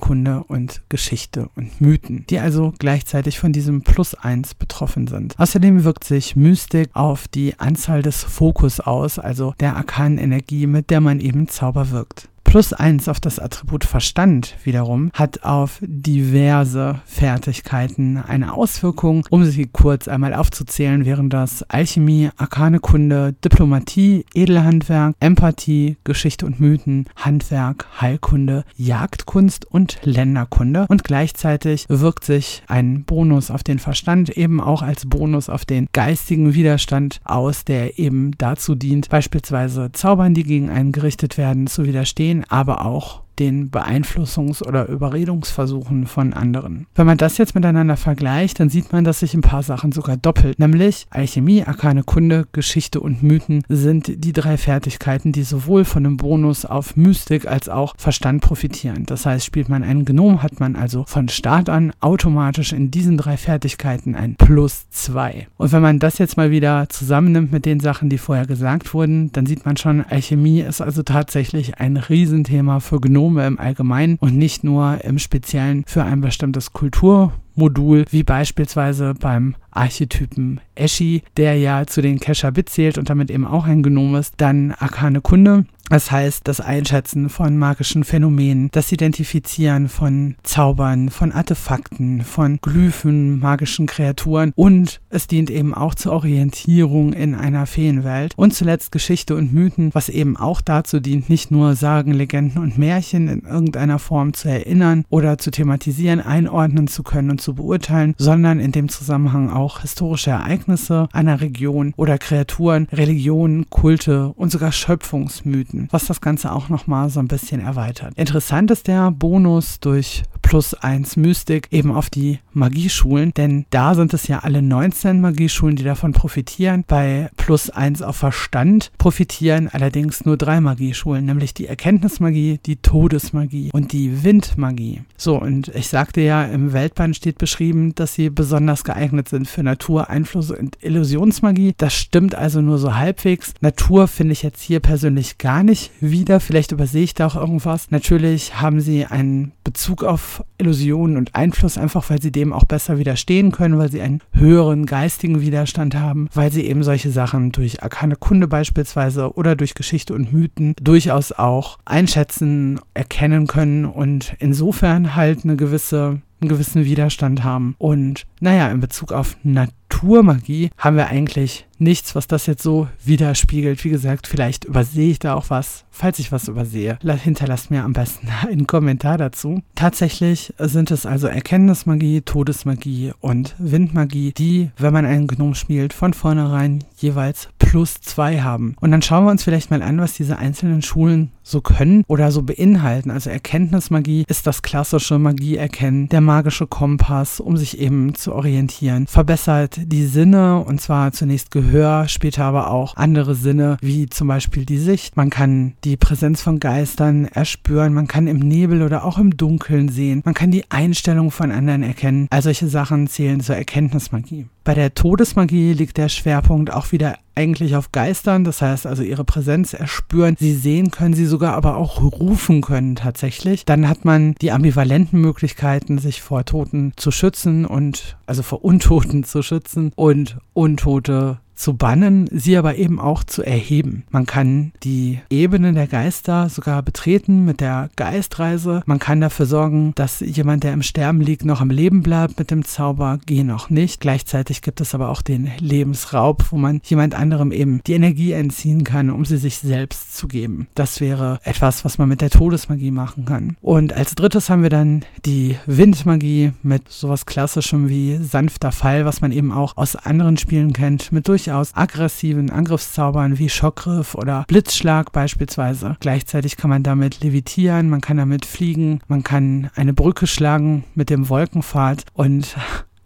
und 0.48 0.82
Geschichte 0.90 1.48
und 1.56 1.80
Mythen, 1.80 2.26
die 2.28 2.40
also 2.40 2.74
gleichzeitig 2.78 3.38
von 3.38 3.54
diesem 3.54 3.80
Plus 3.80 4.14
1 4.14 4.56
betroffen 4.56 5.06
sind. 5.06 5.34
Außerdem 5.38 5.82
wirkt 5.84 6.04
sich 6.04 6.36
Mystik 6.36 6.90
auf 6.92 7.26
die 7.26 7.58
Anzahl 7.58 8.02
des 8.02 8.22
Fokus 8.22 8.80
aus, 8.80 9.18
also 9.18 9.54
der 9.60 9.76
arkanen 9.76 10.18
Energie, 10.18 10.66
mit 10.66 10.90
der 10.90 11.00
man 11.00 11.20
eben 11.20 11.48
Zauber 11.48 11.90
wirkt. 11.90 12.28
Plus 12.54 12.72
eins 12.72 13.08
auf 13.08 13.18
das 13.18 13.40
Attribut 13.40 13.82
Verstand 13.82 14.54
wiederum 14.62 15.10
hat 15.12 15.42
auf 15.42 15.80
diverse 15.82 17.00
Fertigkeiten 17.04 18.16
eine 18.16 18.54
Auswirkung. 18.54 19.26
Um 19.28 19.42
sie 19.42 19.66
kurz 19.66 20.06
einmal 20.06 20.34
aufzuzählen, 20.34 21.04
wären 21.04 21.30
das 21.30 21.64
Alchemie, 21.64 22.30
Arkane 22.36 22.78
Kunde, 22.78 23.34
Diplomatie, 23.44 24.24
Edelhandwerk, 24.34 25.16
Empathie, 25.18 25.96
Geschichte 26.04 26.46
und 26.46 26.60
Mythen, 26.60 27.06
Handwerk, 27.16 27.88
Heilkunde, 28.00 28.62
Jagdkunst 28.76 29.64
und 29.68 29.98
Länderkunde. 30.04 30.86
Und 30.88 31.02
gleichzeitig 31.02 31.86
wirkt 31.88 32.24
sich 32.24 32.62
ein 32.68 33.02
Bonus 33.02 33.50
auf 33.50 33.64
den 33.64 33.80
Verstand 33.80 34.30
eben 34.30 34.60
auch 34.60 34.82
als 34.82 35.06
Bonus 35.06 35.48
auf 35.48 35.64
den 35.64 35.88
geistigen 35.92 36.54
Widerstand 36.54 37.20
aus, 37.24 37.64
der 37.64 37.98
eben 37.98 38.38
dazu 38.38 38.76
dient, 38.76 39.08
beispielsweise 39.08 39.90
Zaubern, 39.90 40.34
die 40.34 40.44
gegen 40.44 40.70
einen 40.70 40.92
gerichtet 40.92 41.36
werden, 41.36 41.66
zu 41.66 41.84
widerstehen 41.84 42.43
aber 42.48 42.84
auch 42.84 43.23
den 43.38 43.70
Beeinflussungs- 43.70 44.62
oder 44.66 44.88
Überredungsversuchen 44.88 46.06
von 46.06 46.32
anderen. 46.32 46.86
Wenn 46.94 47.06
man 47.06 47.18
das 47.18 47.38
jetzt 47.38 47.54
miteinander 47.54 47.96
vergleicht, 47.96 48.60
dann 48.60 48.68
sieht 48.68 48.92
man, 48.92 49.04
dass 49.04 49.20
sich 49.20 49.34
ein 49.34 49.40
paar 49.40 49.62
Sachen 49.62 49.92
sogar 49.92 50.16
doppelt. 50.16 50.58
Nämlich 50.58 51.06
Alchemie, 51.10 51.64
Arkane 51.64 52.02
Kunde, 52.02 52.46
Geschichte 52.52 53.00
und 53.00 53.22
Mythen 53.22 53.62
sind 53.68 54.24
die 54.24 54.32
drei 54.32 54.56
Fertigkeiten, 54.56 55.32
die 55.32 55.42
sowohl 55.42 55.84
von 55.84 56.06
einem 56.06 56.16
Bonus 56.16 56.64
auf 56.64 56.96
Mystik 56.96 57.46
als 57.46 57.68
auch 57.68 57.94
Verstand 57.96 58.42
profitieren. 58.42 59.04
Das 59.06 59.26
heißt, 59.26 59.44
spielt 59.44 59.68
man 59.68 59.82
einen 59.82 60.04
Gnom, 60.04 60.42
hat 60.42 60.60
man 60.60 60.76
also 60.76 61.04
von 61.06 61.28
Start 61.28 61.68
an 61.68 61.92
automatisch 62.00 62.72
in 62.72 62.90
diesen 62.90 63.16
drei 63.16 63.36
Fertigkeiten 63.36 64.14
ein 64.14 64.36
Plus 64.36 64.88
2. 64.90 65.48
Und 65.56 65.72
wenn 65.72 65.82
man 65.82 65.98
das 65.98 66.18
jetzt 66.18 66.36
mal 66.36 66.50
wieder 66.50 66.88
zusammennimmt 66.88 67.52
mit 67.52 67.66
den 67.66 67.80
Sachen, 67.80 68.08
die 68.08 68.18
vorher 68.18 68.46
gesagt 68.46 68.94
wurden, 68.94 69.32
dann 69.32 69.46
sieht 69.46 69.64
man 69.64 69.76
schon, 69.76 70.04
Alchemie 70.04 70.60
ist 70.60 70.80
also 70.80 71.02
tatsächlich 71.02 71.78
ein 71.78 71.96
Riesenthema 71.96 72.80
für 72.80 73.00
Gnome 73.00 73.23
Genome 73.24 73.46
im 73.46 73.58
Allgemeinen 73.58 74.18
und 74.20 74.36
nicht 74.36 74.64
nur 74.64 75.02
im 75.02 75.18
Speziellen 75.18 75.84
für 75.86 76.04
ein 76.04 76.20
bestimmtes 76.20 76.72
Kulturmodul, 76.72 78.04
wie 78.10 78.22
beispielsweise 78.22 79.14
beim 79.18 79.54
Archetypen 79.70 80.60
Eschi, 80.74 81.22
der 81.38 81.56
ja 81.56 81.86
zu 81.86 82.02
den 82.02 82.20
Kesha 82.20 82.50
Bit 82.50 82.68
zählt 82.68 82.98
und 82.98 83.08
damit 83.08 83.30
eben 83.30 83.46
auch 83.46 83.64
ein 83.64 83.82
Genom 83.82 84.14
ist. 84.14 84.34
Dann 84.36 84.72
Arkane 84.72 85.22
Kunde 85.22 85.64
Das 85.90 86.10
heißt, 86.10 86.48
das 86.48 86.60
Einschätzen 86.60 87.28
von 87.28 87.58
magischen 87.58 88.04
Phänomenen, 88.04 88.70
das 88.72 88.90
Identifizieren 88.90 89.90
von 89.90 90.34
Zaubern, 90.42 91.10
von 91.10 91.30
Artefakten, 91.30 92.22
von 92.22 92.58
Glyphen, 92.62 93.38
magischen 93.38 93.86
Kreaturen 93.86 94.52
und 94.56 95.02
es 95.10 95.26
dient 95.26 95.50
eben 95.50 95.74
auch 95.74 95.94
zur 95.94 96.12
Orientierung 96.12 97.12
in 97.12 97.34
einer 97.34 97.66
Feenwelt. 97.66 98.32
Und 98.36 98.54
zuletzt 98.54 98.92
Geschichte 98.92 99.36
und 99.36 99.52
Mythen, 99.52 99.90
was 99.92 100.08
eben 100.08 100.38
auch 100.38 100.62
dazu 100.62 101.00
dient, 101.00 101.28
nicht 101.28 101.50
nur 101.50 101.74
Sagen, 101.74 102.12
Legenden 102.12 102.62
und 102.62 102.78
Märchen 102.78 103.28
in 103.28 103.40
irgendeiner 103.42 103.98
Form 103.98 104.32
zu 104.32 104.48
erinnern 104.48 105.04
oder 105.10 105.36
zu 105.36 105.50
thematisieren, 105.50 106.20
einordnen 106.20 106.88
zu 106.88 107.02
können 107.02 107.30
und 107.30 107.42
zu 107.42 107.54
beurteilen, 107.54 108.14
sondern 108.16 108.58
in 108.58 108.72
dem 108.72 108.88
Zusammenhang 108.88 109.50
auch 109.50 109.80
historische 109.82 110.30
Ereignisse 110.30 111.08
einer 111.12 111.42
Region 111.42 111.92
oder 111.98 112.16
Kreaturen, 112.16 112.88
Religionen, 112.90 113.68
Kulte 113.68 114.28
und 114.28 114.50
sogar 114.50 114.72
Schöpfungsmythen 114.72 115.73
bieten, 115.74 115.88
was 115.90 116.06
das 116.06 116.20
Ganze 116.20 116.52
auch 116.52 116.68
nochmal 116.68 117.10
so 117.10 117.20
ein 117.20 117.28
bisschen 117.28 117.60
erweitert. 117.60 118.14
Interessant 118.16 118.70
ist 118.70 118.88
der 118.88 119.10
Bonus 119.10 119.80
durch 119.80 120.22
plus 120.42 120.74
1 120.74 121.16
Mystik 121.16 121.68
eben 121.70 121.90
auf 121.90 122.10
die 122.10 122.38
Magieschulen, 122.52 123.32
denn 123.34 123.64
da 123.70 123.94
sind 123.94 124.14
es 124.14 124.28
ja 124.28 124.40
alle 124.40 124.62
19 124.62 125.20
Magieschulen, 125.20 125.76
die 125.76 125.82
davon 125.82 126.12
profitieren. 126.12 126.84
Bei 126.86 127.30
plus 127.36 127.70
1 127.70 128.02
auf 128.02 128.16
Verstand 128.16 128.92
profitieren 128.98 129.68
allerdings 129.72 130.24
nur 130.24 130.36
drei 130.36 130.60
Magieschulen, 130.60 131.24
nämlich 131.24 131.54
die 131.54 131.66
Erkenntnismagie, 131.66 132.60
die 132.64 132.76
Todesmagie 132.76 133.70
und 133.72 133.92
die 133.92 134.22
Windmagie. 134.22 135.02
So, 135.16 135.40
und 135.40 135.68
ich 135.68 135.88
sagte 135.88 136.20
ja, 136.20 136.44
im 136.44 136.72
Weltband 136.72 137.16
steht 137.16 137.38
beschrieben, 137.38 137.94
dass 137.94 138.14
sie 138.14 138.30
besonders 138.30 138.84
geeignet 138.84 139.28
sind 139.28 139.48
für 139.48 139.62
Natur, 139.62 140.10
Einfluss 140.10 140.50
und 140.50 140.76
Illusionsmagie. 140.82 141.74
Das 141.78 141.94
stimmt 141.94 142.34
also 142.34 142.60
nur 142.60 142.78
so 142.78 142.94
halbwegs. 142.94 143.54
Natur 143.60 144.08
finde 144.08 144.34
ich 144.34 144.42
jetzt 144.42 144.62
hier 144.62 144.80
persönlich 144.80 145.38
gar 145.38 145.63
nicht 145.64 145.90
wieder. 146.00 146.40
Vielleicht 146.40 146.72
übersehe 146.72 147.04
ich 147.04 147.14
da 147.14 147.26
auch 147.26 147.36
irgendwas. 147.36 147.90
Natürlich 147.90 148.60
haben 148.60 148.80
sie 148.80 149.06
einen 149.06 149.52
Bezug 149.64 150.04
auf 150.04 150.44
Illusionen 150.58 151.16
und 151.16 151.34
Einfluss, 151.34 151.78
einfach 151.78 152.08
weil 152.10 152.20
sie 152.20 152.32
dem 152.32 152.52
auch 152.52 152.64
besser 152.64 152.98
widerstehen 152.98 153.52
können, 153.52 153.78
weil 153.78 153.90
sie 153.90 154.00
einen 154.00 154.20
höheren 154.32 154.86
geistigen 154.86 155.40
Widerstand 155.40 155.94
haben, 155.94 156.28
weil 156.34 156.52
sie 156.52 156.66
eben 156.66 156.82
solche 156.82 157.10
Sachen 157.10 157.52
durch 157.52 157.82
arkane 157.82 158.16
Kunde 158.16 158.46
beispielsweise 158.46 159.34
oder 159.34 159.56
durch 159.56 159.74
Geschichte 159.74 160.14
und 160.14 160.32
Mythen 160.32 160.74
durchaus 160.80 161.32
auch 161.32 161.78
einschätzen, 161.84 162.80
erkennen 162.94 163.46
können 163.46 163.84
und 163.84 164.34
insofern 164.38 165.16
halt 165.16 165.44
eine 165.44 165.56
gewisse 165.56 166.20
einen 166.44 166.48
gewissen 166.50 166.84
Widerstand 166.84 167.42
haben. 167.42 167.74
Und 167.78 168.26
naja, 168.40 168.70
in 168.70 168.80
Bezug 168.80 169.12
auf 169.12 169.36
Naturmagie 169.42 170.70
haben 170.76 170.96
wir 170.96 171.08
eigentlich 171.08 171.66
nichts, 171.78 172.14
was 172.14 172.26
das 172.26 172.46
jetzt 172.46 172.62
so 172.62 172.88
widerspiegelt. 173.04 173.84
Wie 173.84 173.90
gesagt, 173.90 174.26
vielleicht 174.26 174.64
übersehe 174.64 175.10
ich 175.10 175.18
da 175.18 175.34
auch 175.34 175.50
was. 175.50 175.84
Falls 175.90 176.18
ich 176.18 176.32
was 176.32 176.48
übersehe, 176.48 176.98
hinterlasst 177.02 177.70
mir 177.70 177.84
am 177.84 177.92
besten 177.92 178.28
einen 178.48 178.66
Kommentar 178.66 179.18
dazu. 179.18 179.62
Tatsächlich 179.74 180.52
sind 180.58 180.90
es 180.90 181.06
also 181.06 181.26
Erkenntnismagie, 181.26 182.22
Todesmagie 182.22 183.12
und 183.20 183.54
Windmagie, 183.58 184.32
die, 184.32 184.70
wenn 184.76 184.92
man 184.92 185.06
einen 185.06 185.26
Gnom 185.26 185.54
spielt, 185.54 185.92
von 185.92 186.12
vornherein 186.12 186.84
jeweils 186.96 187.48
plus 187.74 188.00
zwei 188.00 188.40
haben. 188.40 188.76
Und 188.80 188.92
dann 188.92 189.02
schauen 189.02 189.24
wir 189.24 189.32
uns 189.32 189.42
vielleicht 189.42 189.72
mal 189.72 189.82
an, 189.82 189.98
was 189.98 190.12
diese 190.12 190.38
einzelnen 190.38 190.80
Schulen 190.80 191.32
so 191.42 191.60
können 191.60 192.04
oder 192.06 192.30
so 192.30 192.44
beinhalten. 192.44 193.10
Also 193.10 193.30
Erkenntnismagie 193.30 194.24
ist 194.28 194.46
das 194.46 194.62
klassische 194.62 195.18
Magie 195.18 195.56
erkennen, 195.56 196.08
der 196.08 196.20
magische 196.20 196.68
Kompass, 196.68 197.40
um 197.40 197.56
sich 197.56 197.80
eben 197.80 198.14
zu 198.14 198.32
orientieren. 198.32 199.08
Verbessert 199.08 199.80
die 199.86 200.06
Sinne 200.06 200.60
und 200.60 200.80
zwar 200.80 201.10
zunächst 201.10 201.50
Gehör, 201.50 202.06
später 202.06 202.44
aber 202.44 202.70
auch 202.70 202.96
andere 202.96 203.34
Sinne, 203.34 203.76
wie 203.80 204.08
zum 204.08 204.28
Beispiel 204.28 204.64
die 204.64 204.78
Sicht. 204.78 205.16
Man 205.16 205.30
kann 205.30 205.72
die 205.82 205.96
Präsenz 205.96 206.42
von 206.42 206.60
Geistern 206.60 207.24
erspüren, 207.24 207.92
man 207.92 208.06
kann 208.06 208.28
im 208.28 208.38
Nebel 208.38 208.82
oder 208.82 209.04
auch 209.04 209.18
im 209.18 209.36
Dunkeln 209.36 209.88
sehen, 209.88 210.22
man 210.24 210.34
kann 210.34 210.52
die 210.52 210.70
Einstellung 210.70 211.32
von 211.32 211.50
anderen 211.50 211.82
erkennen. 211.82 212.28
All 212.30 212.42
solche 212.42 212.68
Sachen 212.68 213.08
zählen 213.08 213.40
zur 213.40 213.56
Erkenntnismagie. 213.56 214.46
Bei 214.64 214.72
der 214.72 214.94
Todesmagie 214.94 215.74
liegt 215.74 215.98
der 215.98 216.08
Schwerpunkt 216.08 216.72
auch 216.72 216.90
wieder 216.90 217.18
eigentlich 217.34 217.76
auf 217.76 217.92
Geistern, 217.92 218.44
das 218.44 218.62
heißt 218.62 218.86
also 218.86 219.02
ihre 219.02 219.24
Präsenz 219.24 219.74
erspüren, 219.74 220.36
sie 220.38 220.54
sehen 220.54 220.90
können, 220.90 221.12
sie 221.12 221.26
sogar 221.26 221.54
aber 221.54 221.76
auch 221.76 222.00
rufen 222.00 222.62
können 222.62 222.96
tatsächlich. 222.96 223.66
Dann 223.66 223.88
hat 223.88 224.06
man 224.06 224.34
die 224.40 224.52
ambivalenten 224.52 225.20
Möglichkeiten, 225.20 225.98
sich 225.98 226.22
vor 226.22 226.46
Toten 226.46 226.92
zu 226.96 227.10
schützen 227.10 227.66
und 227.66 228.16
also 228.24 228.42
vor 228.42 228.64
Untoten 228.64 229.24
zu 229.24 229.42
schützen 229.42 229.92
und 229.96 230.38
Untote 230.54 231.40
zu 231.54 231.74
bannen, 231.74 232.28
sie 232.32 232.56
aber 232.56 232.76
eben 232.76 233.00
auch 233.00 233.24
zu 233.24 233.42
erheben. 233.42 234.04
Man 234.10 234.26
kann 234.26 234.72
die 234.82 235.20
Ebene 235.30 235.72
der 235.72 235.86
Geister 235.86 236.48
sogar 236.48 236.82
betreten 236.82 237.44
mit 237.44 237.60
der 237.60 237.90
Geistreise. 237.96 238.82
Man 238.86 238.98
kann 238.98 239.20
dafür 239.20 239.46
sorgen, 239.46 239.92
dass 239.94 240.20
jemand, 240.20 240.64
der 240.64 240.72
im 240.72 240.82
Sterben 240.82 241.20
liegt, 241.20 241.44
noch 241.44 241.60
am 241.60 241.70
Leben 241.70 242.02
bleibt 242.02 242.38
mit 242.38 242.50
dem 242.50 242.64
Zauber, 242.64 243.18
geh 243.26 243.44
noch 243.44 243.70
nicht. 243.70 244.00
Gleichzeitig 244.00 244.62
gibt 244.62 244.80
es 244.80 244.94
aber 244.94 245.08
auch 245.08 245.22
den 245.22 245.50
Lebensraub, 245.58 246.46
wo 246.50 246.56
man 246.56 246.80
jemand 246.84 247.14
anderem 247.14 247.52
eben 247.52 247.80
die 247.86 247.94
Energie 247.94 248.32
entziehen 248.32 248.84
kann, 248.84 249.10
um 249.10 249.24
sie 249.24 249.36
sich 249.36 249.58
selbst 249.58 250.16
zu 250.16 250.28
geben. 250.28 250.66
Das 250.74 251.00
wäre 251.00 251.38
etwas, 251.44 251.84
was 251.84 251.98
man 251.98 252.08
mit 252.08 252.20
der 252.20 252.30
Todesmagie 252.30 252.90
machen 252.90 253.24
kann. 253.24 253.56
Und 253.60 253.92
als 253.92 254.14
drittes 254.14 254.50
haben 254.50 254.62
wir 254.62 254.70
dann 254.70 255.04
die 255.24 255.56
Windmagie 255.66 256.52
mit 256.62 256.88
sowas 256.88 257.26
klassischem 257.26 257.88
wie 257.88 258.16
sanfter 258.16 258.72
Fall, 258.72 259.04
was 259.04 259.20
man 259.20 259.32
eben 259.32 259.52
auch 259.52 259.76
aus 259.76 259.96
anderen 259.96 260.36
Spielen 260.36 260.72
kennt, 260.72 261.12
mit 261.12 261.28
durch 261.28 261.43
durchaus 261.44 261.74
aggressiven 261.74 262.48
Angriffszaubern 262.48 263.38
wie 263.38 263.50
Schockgriff 263.50 264.14
oder 264.14 264.44
Blitzschlag 264.48 265.12
beispielsweise. 265.12 265.96
Gleichzeitig 266.00 266.56
kann 266.56 266.70
man 266.70 266.82
damit 266.82 267.20
levitieren, 267.20 267.90
man 267.90 268.00
kann 268.00 268.16
damit 268.16 268.46
fliegen, 268.46 269.00
man 269.08 269.22
kann 269.22 269.70
eine 269.74 269.92
Brücke 269.92 270.26
schlagen 270.26 270.84
mit 270.94 271.10
dem 271.10 271.28
Wolkenpfad 271.28 272.06
und 272.14 272.56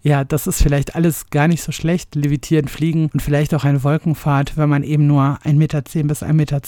ja, 0.02 0.24
das 0.24 0.46
ist 0.46 0.62
vielleicht 0.62 0.94
alles 0.94 1.30
gar 1.30 1.48
nicht 1.48 1.62
so 1.62 1.72
schlecht. 1.72 2.14
Levitieren, 2.14 2.68
fliegen 2.68 3.10
und 3.12 3.20
vielleicht 3.20 3.54
auch 3.54 3.64
eine 3.64 3.82
Wolkenfahrt, 3.84 4.56
wenn 4.56 4.68
man 4.68 4.82
eben 4.82 5.06
nur 5.06 5.38
1,10 5.44 5.54
Meter 5.54 5.82
bis 5.82 6.22
1,20 6.22 6.32
Meter 6.32 6.60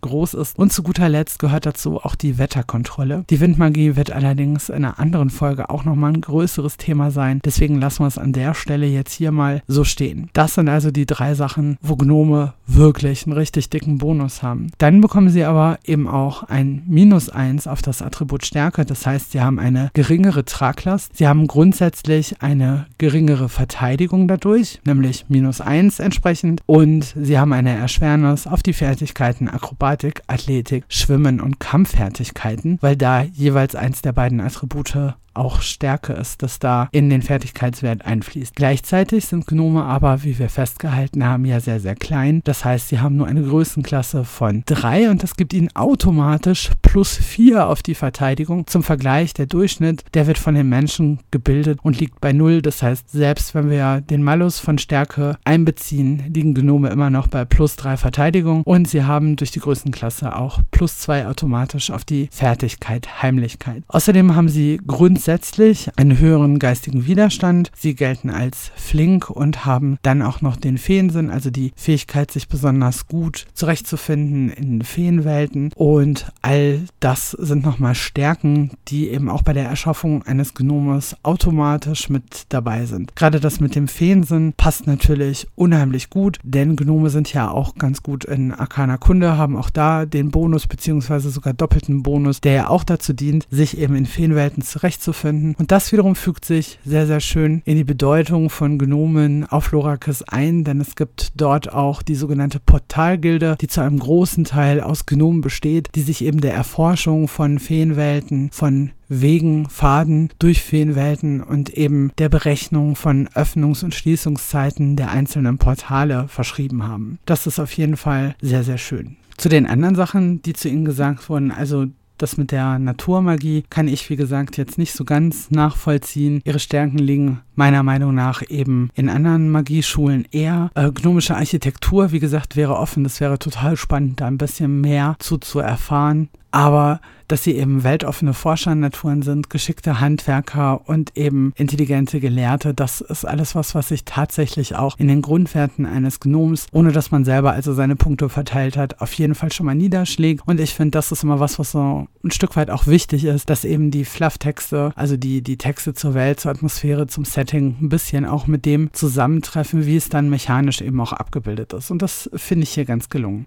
groß 0.00 0.34
ist. 0.34 0.58
Und 0.58 0.72
zu 0.72 0.82
guter 0.82 1.08
Letzt 1.08 1.38
gehört 1.38 1.66
dazu 1.66 1.98
auch 1.98 2.14
die 2.14 2.38
Wetterkontrolle. 2.38 3.24
Die 3.30 3.40
Windmagie 3.40 3.96
wird 3.96 4.10
allerdings 4.10 4.68
in 4.68 4.76
einer 4.76 4.98
anderen 4.98 5.30
Folge 5.30 5.70
auch 5.70 5.84
nochmal 5.84 6.12
ein 6.12 6.20
größeres 6.20 6.76
Thema 6.76 7.10
sein. 7.10 7.40
Deswegen 7.44 7.80
lassen 7.80 8.02
wir 8.02 8.08
es 8.08 8.18
an 8.18 8.32
der 8.32 8.54
Stelle 8.54 8.86
jetzt 8.86 9.12
hier 9.12 9.32
mal 9.32 9.62
so 9.66 9.84
stehen. 9.84 10.30
Das 10.32 10.54
sind 10.54 10.68
also 10.68 10.90
die 10.90 11.06
drei 11.06 11.34
Sachen, 11.34 11.78
wo 11.80 11.96
Gnome 11.96 12.54
wirklich 12.66 13.26
einen 13.26 13.32
richtig 13.32 13.70
dicken 13.70 13.98
Bonus 13.98 14.42
haben. 14.42 14.68
Dann 14.78 15.00
bekommen 15.00 15.30
sie 15.30 15.44
aber 15.44 15.78
eben 15.84 16.06
auch 16.06 16.44
ein 16.44 16.82
Minus 16.86 17.28
1 17.28 17.66
auf 17.66 17.82
das 17.82 18.02
Attribut 18.02 18.44
Stärke. 18.44 18.84
Das 18.84 19.06
heißt, 19.06 19.32
sie 19.32 19.40
haben 19.40 19.58
eine 19.58 19.90
geringere 19.94 20.44
Traglast. 20.44 21.16
Sie 21.16 21.26
haben 21.26 21.46
grundsätzlich 21.46 22.40
eine 22.40 22.67
eine 22.68 22.86
geringere 22.98 23.48
Verteidigung 23.48 24.28
dadurch, 24.28 24.80
nämlich 24.84 25.26
minus 25.28 25.60
1 25.60 26.00
entsprechend. 26.00 26.60
Und 26.66 27.14
sie 27.16 27.38
haben 27.38 27.52
eine 27.52 27.74
Erschwernis 27.76 28.46
auf 28.46 28.62
die 28.62 28.72
Fertigkeiten 28.72 29.48
Akrobatik, 29.48 30.22
Athletik, 30.26 30.84
Schwimmen 30.88 31.40
und 31.40 31.60
Kampffertigkeiten, 31.60 32.78
weil 32.80 32.96
da 32.96 33.22
jeweils 33.22 33.74
eins 33.74 34.02
der 34.02 34.12
beiden 34.12 34.40
Attribute 34.40 35.14
auch 35.38 35.62
Stärke 35.62 36.12
ist, 36.12 36.42
das 36.42 36.58
da 36.58 36.88
in 36.92 37.08
den 37.10 37.22
Fertigkeitswert 37.22 38.04
einfließt. 38.04 38.54
Gleichzeitig 38.54 39.26
sind 39.26 39.46
Gnome 39.46 39.84
aber, 39.84 40.24
wie 40.24 40.38
wir 40.38 40.48
festgehalten 40.48 41.24
haben, 41.24 41.44
ja 41.44 41.60
sehr, 41.60 41.80
sehr 41.80 41.94
klein. 41.94 42.40
Das 42.44 42.64
heißt, 42.64 42.88
sie 42.88 43.00
haben 43.00 43.16
nur 43.16 43.26
eine 43.26 43.42
Größenklasse 43.42 44.24
von 44.24 44.64
3 44.66 45.10
und 45.10 45.22
das 45.22 45.36
gibt 45.36 45.52
ihnen 45.52 45.74
automatisch 45.74 46.70
plus 46.82 47.16
4 47.16 47.68
auf 47.68 47.82
die 47.82 47.94
Verteidigung. 47.94 48.66
Zum 48.66 48.82
Vergleich, 48.82 49.32
der 49.34 49.46
Durchschnitt, 49.46 50.04
der 50.14 50.26
wird 50.26 50.38
von 50.38 50.54
den 50.54 50.68
Menschen 50.68 51.20
gebildet 51.30 51.78
und 51.82 52.00
liegt 52.00 52.20
bei 52.20 52.32
0. 52.32 52.62
Das 52.62 52.82
heißt, 52.82 53.10
selbst 53.10 53.54
wenn 53.54 53.70
wir 53.70 54.00
den 54.00 54.22
Malus 54.22 54.58
von 54.58 54.78
Stärke 54.78 55.38
einbeziehen, 55.44 56.24
liegen 56.32 56.54
Gnome 56.54 56.88
immer 56.88 57.10
noch 57.10 57.28
bei 57.28 57.44
plus 57.44 57.76
3 57.76 57.96
Verteidigung 57.96 58.62
und 58.64 58.88
sie 58.88 59.04
haben 59.04 59.36
durch 59.36 59.52
die 59.52 59.60
Größenklasse 59.60 60.34
auch 60.36 60.60
plus 60.72 60.98
2 60.98 61.28
automatisch 61.28 61.90
auf 61.90 62.04
die 62.04 62.28
Fertigkeit 62.32 63.22
Heimlichkeit. 63.22 63.84
Außerdem 63.88 64.34
haben 64.34 64.48
sie 64.48 64.80
grundsätzlich 64.86 65.27
grundsätzlich 65.28 65.90
einen 65.96 66.18
höheren 66.18 66.58
geistigen 66.58 67.04
Widerstand. 67.04 67.70
Sie 67.76 67.94
gelten 67.94 68.30
als 68.30 68.72
flink 68.76 69.28
und 69.28 69.66
haben 69.66 69.98
dann 70.00 70.22
auch 70.22 70.40
noch 70.40 70.56
den 70.56 70.78
Feensinn, 70.78 71.28
also 71.28 71.50
die 71.50 71.72
Fähigkeit, 71.76 72.30
sich 72.30 72.48
besonders 72.48 73.08
gut 73.08 73.44
zurechtzufinden 73.52 74.48
in 74.48 74.80
Feenwelten. 74.80 75.70
Und 75.74 76.32
all 76.40 76.80
das 77.00 77.32
sind 77.32 77.62
nochmal 77.62 77.94
Stärken, 77.94 78.70
die 78.88 79.10
eben 79.10 79.28
auch 79.28 79.42
bei 79.42 79.52
der 79.52 79.66
Erschaffung 79.66 80.22
eines 80.22 80.54
Gnomes 80.54 81.14
automatisch 81.22 82.08
mit 82.08 82.46
dabei 82.48 82.86
sind. 82.86 83.14
Gerade 83.14 83.38
das 83.38 83.60
mit 83.60 83.74
dem 83.74 83.86
Feensinn 83.86 84.54
passt 84.56 84.86
natürlich 84.86 85.46
unheimlich 85.56 86.08
gut, 86.08 86.38
denn 86.42 86.74
Gnome 86.74 87.10
sind 87.10 87.30
ja 87.34 87.50
auch 87.50 87.74
ganz 87.74 88.02
gut 88.02 88.24
in 88.24 88.54
Arcana 88.54 88.96
Kunde, 88.96 89.36
haben 89.36 89.58
auch 89.58 89.68
da 89.68 90.06
den 90.06 90.30
Bonus 90.30 90.66
beziehungsweise 90.66 91.28
sogar 91.28 91.52
doppelten 91.52 92.02
Bonus, 92.02 92.40
der 92.40 92.52
ja 92.52 92.68
auch 92.70 92.82
dazu 92.82 93.12
dient, 93.12 93.46
sich 93.50 93.76
eben 93.76 93.94
in 93.94 94.06
Feenwelten 94.06 94.62
zurechtzufinden 94.62 95.17
finden. 95.18 95.54
Und 95.58 95.70
das 95.70 95.92
wiederum 95.92 96.14
fügt 96.14 96.44
sich 96.44 96.78
sehr, 96.84 97.06
sehr 97.06 97.20
schön 97.20 97.62
in 97.64 97.76
die 97.76 97.84
Bedeutung 97.84 98.50
von 98.50 98.78
Gnomen 98.78 99.44
auf 99.44 99.72
Lorakis 99.72 100.22
ein, 100.22 100.64
denn 100.64 100.80
es 100.80 100.96
gibt 100.96 101.32
dort 101.36 101.72
auch 101.72 102.02
die 102.02 102.14
sogenannte 102.14 102.60
Portalgilde, 102.60 103.56
die 103.60 103.68
zu 103.68 103.80
einem 103.80 103.98
großen 103.98 104.44
Teil 104.44 104.80
aus 104.80 105.06
Gnomen 105.06 105.40
besteht, 105.40 105.88
die 105.94 106.02
sich 106.02 106.24
eben 106.24 106.40
der 106.40 106.54
Erforschung 106.54 107.28
von 107.28 107.58
Feenwelten, 107.58 108.50
von 108.52 108.92
Wegen, 109.08 109.68
Faden 109.70 110.28
durch 110.38 110.62
Feenwelten 110.62 111.42
und 111.42 111.70
eben 111.70 112.12
der 112.18 112.28
Berechnung 112.28 112.94
von 112.94 113.28
Öffnungs- 113.28 113.82
und 113.82 113.94
Schließungszeiten 113.94 114.96
der 114.96 115.10
einzelnen 115.10 115.56
Portale 115.58 116.28
verschrieben 116.28 116.86
haben. 116.86 117.18
Das 117.24 117.46
ist 117.46 117.58
auf 117.58 117.72
jeden 117.72 117.96
Fall 117.96 118.34
sehr, 118.42 118.64
sehr 118.64 118.78
schön. 118.78 119.16
Zu 119.38 119.48
den 119.48 119.66
anderen 119.66 119.94
Sachen, 119.94 120.42
die 120.42 120.52
zu 120.52 120.68
Ihnen 120.68 120.84
gesagt 120.84 121.28
wurden, 121.28 121.52
also 121.52 121.86
das 122.18 122.36
mit 122.36 122.52
der 122.52 122.78
Naturmagie 122.78 123.64
kann 123.70 123.88
ich, 123.88 124.10
wie 124.10 124.16
gesagt, 124.16 124.56
jetzt 124.56 124.78
nicht 124.78 124.92
so 124.92 125.04
ganz 125.04 125.50
nachvollziehen. 125.50 126.40
Ihre 126.44 126.58
Stärken 126.58 126.98
liegen 126.98 127.40
meiner 127.54 127.82
Meinung 127.82 128.14
nach 128.14 128.42
eben 128.48 128.90
in 128.94 129.08
anderen 129.08 129.50
Magieschulen 129.50 130.26
eher. 130.30 130.70
Äh, 130.74 130.90
gnomische 130.92 131.36
Architektur, 131.36 132.12
wie 132.12 132.20
gesagt, 132.20 132.56
wäre 132.56 132.76
offen. 132.76 133.04
Das 133.04 133.20
wäre 133.20 133.38
total 133.38 133.76
spannend, 133.76 134.20
da 134.20 134.26
ein 134.26 134.38
bisschen 134.38 134.80
mehr 134.80 135.16
zu, 135.18 135.38
zu 135.38 135.58
erfahren. 135.58 136.28
Aber 136.58 137.00
dass 137.28 137.44
sie 137.44 137.52
eben 137.52 137.84
weltoffene 137.84 138.34
Forschernaturen 138.34 139.22
sind, 139.22 139.48
geschickte 139.48 140.00
Handwerker 140.00 140.88
und 140.88 141.16
eben 141.16 141.52
intelligente 141.54 142.18
Gelehrte. 142.18 142.74
Das 142.74 143.00
ist 143.00 143.24
alles 143.24 143.54
was, 143.54 143.76
was 143.76 143.86
sich 143.88 144.04
tatsächlich 144.04 144.74
auch 144.74 144.98
in 144.98 145.06
den 145.06 145.22
Grundwerten 145.22 145.86
eines 145.86 146.18
Gnoms, 146.18 146.66
ohne 146.72 146.90
dass 146.90 147.12
man 147.12 147.24
selber 147.24 147.52
also 147.52 147.74
seine 147.74 147.94
Punkte 147.94 148.28
verteilt 148.28 148.76
hat, 148.76 149.00
auf 149.00 149.12
jeden 149.12 149.36
Fall 149.36 149.52
schon 149.52 149.66
mal 149.66 149.76
niederschlägt. 149.76 150.42
Und 150.48 150.58
ich 150.58 150.74
finde, 150.74 150.98
das 150.98 151.12
ist 151.12 151.22
immer 151.22 151.38
was, 151.38 151.60
was 151.60 151.70
so 151.70 152.08
ein 152.24 152.30
Stück 152.32 152.56
weit 152.56 152.70
auch 152.70 152.88
wichtig 152.88 153.24
ist, 153.24 153.48
dass 153.50 153.64
eben 153.64 153.92
die 153.92 154.04
Fluff-Texte, 154.04 154.90
also 154.96 155.16
die, 155.16 155.42
die 155.42 155.58
Texte 155.58 155.94
zur 155.94 156.14
Welt, 156.14 156.40
zur 156.40 156.50
Atmosphäre, 156.50 157.06
zum 157.06 157.24
Setting, 157.24 157.76
ein 157.80 157.88
bisschen 157.88 158.24
auch 158.24 158.48
mit 158.48 158.66
dem 158.66 158.92
zusammentreffen, 158.92 159.86
wie 159.86 159.96
es 159.96 160.08
dann 160.08 160.28
mechanisch 160.28 160.80
eben 160.80 161.00
auch 161.00 161.12
abgebildet 161.12 161.72
ist. 161.72 161.92
Und 161.92 162.02
das 162.02 162.28
finde 162.34 162.64
ich 162.64 162.70
hier 162.70 162.84
ganz 162.84 163.10
gelungen. 163.10 163.46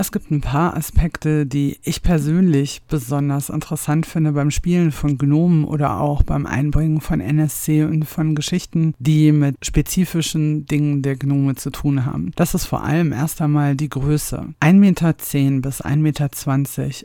Es 0.00 0.12
gibt 0.12 0.30
ein 0.30 0.40
paar 0.40 0.78
Aspekte, 0.78 1.44
die 1.44 1.78
ich 1.82 2.02
persönlich 2.02 2.80
besonders 2.88 3.50
interessant 3.50 4.06
finde 4.06 4.32
beim 4.32 4.50
Spielen 4.50 4.92
von 4.92 5.18
Gnomen 5.18 5.64
oder 5.64 6.00
auch 6.00 6.22
beim 6.22 6.46
Einbringen 6.46 7.02
von 7.02 7.20
NSC 7.20 7.84
und 7.84 8.06
von 8.06 8.34
Geschichten, 8.34 8.94
die 8.98 9.30
mit 9.30 9.56
spezifischen 9.60 10.64
Dingen 10.64 11.02
der 11.02 11.16
Gnome 11.16 11.54
zu 11.56 11.68
tun 11.68 12.06
haben. 12.06 12.32
Das 12.36 12.54
ist 12.54 12.64
vor 12.64 12.82
allem 12.82 13.12
erst 13.12 13.42
einmal 13.42 13.76
die 13.76 13.90
Größe. 13.90 14.54
1,10 14.62 14.72
Meter 14.72 15.12
bis 15.60 15.84
1,20 15.84 15.96
Meter 15.98 16.30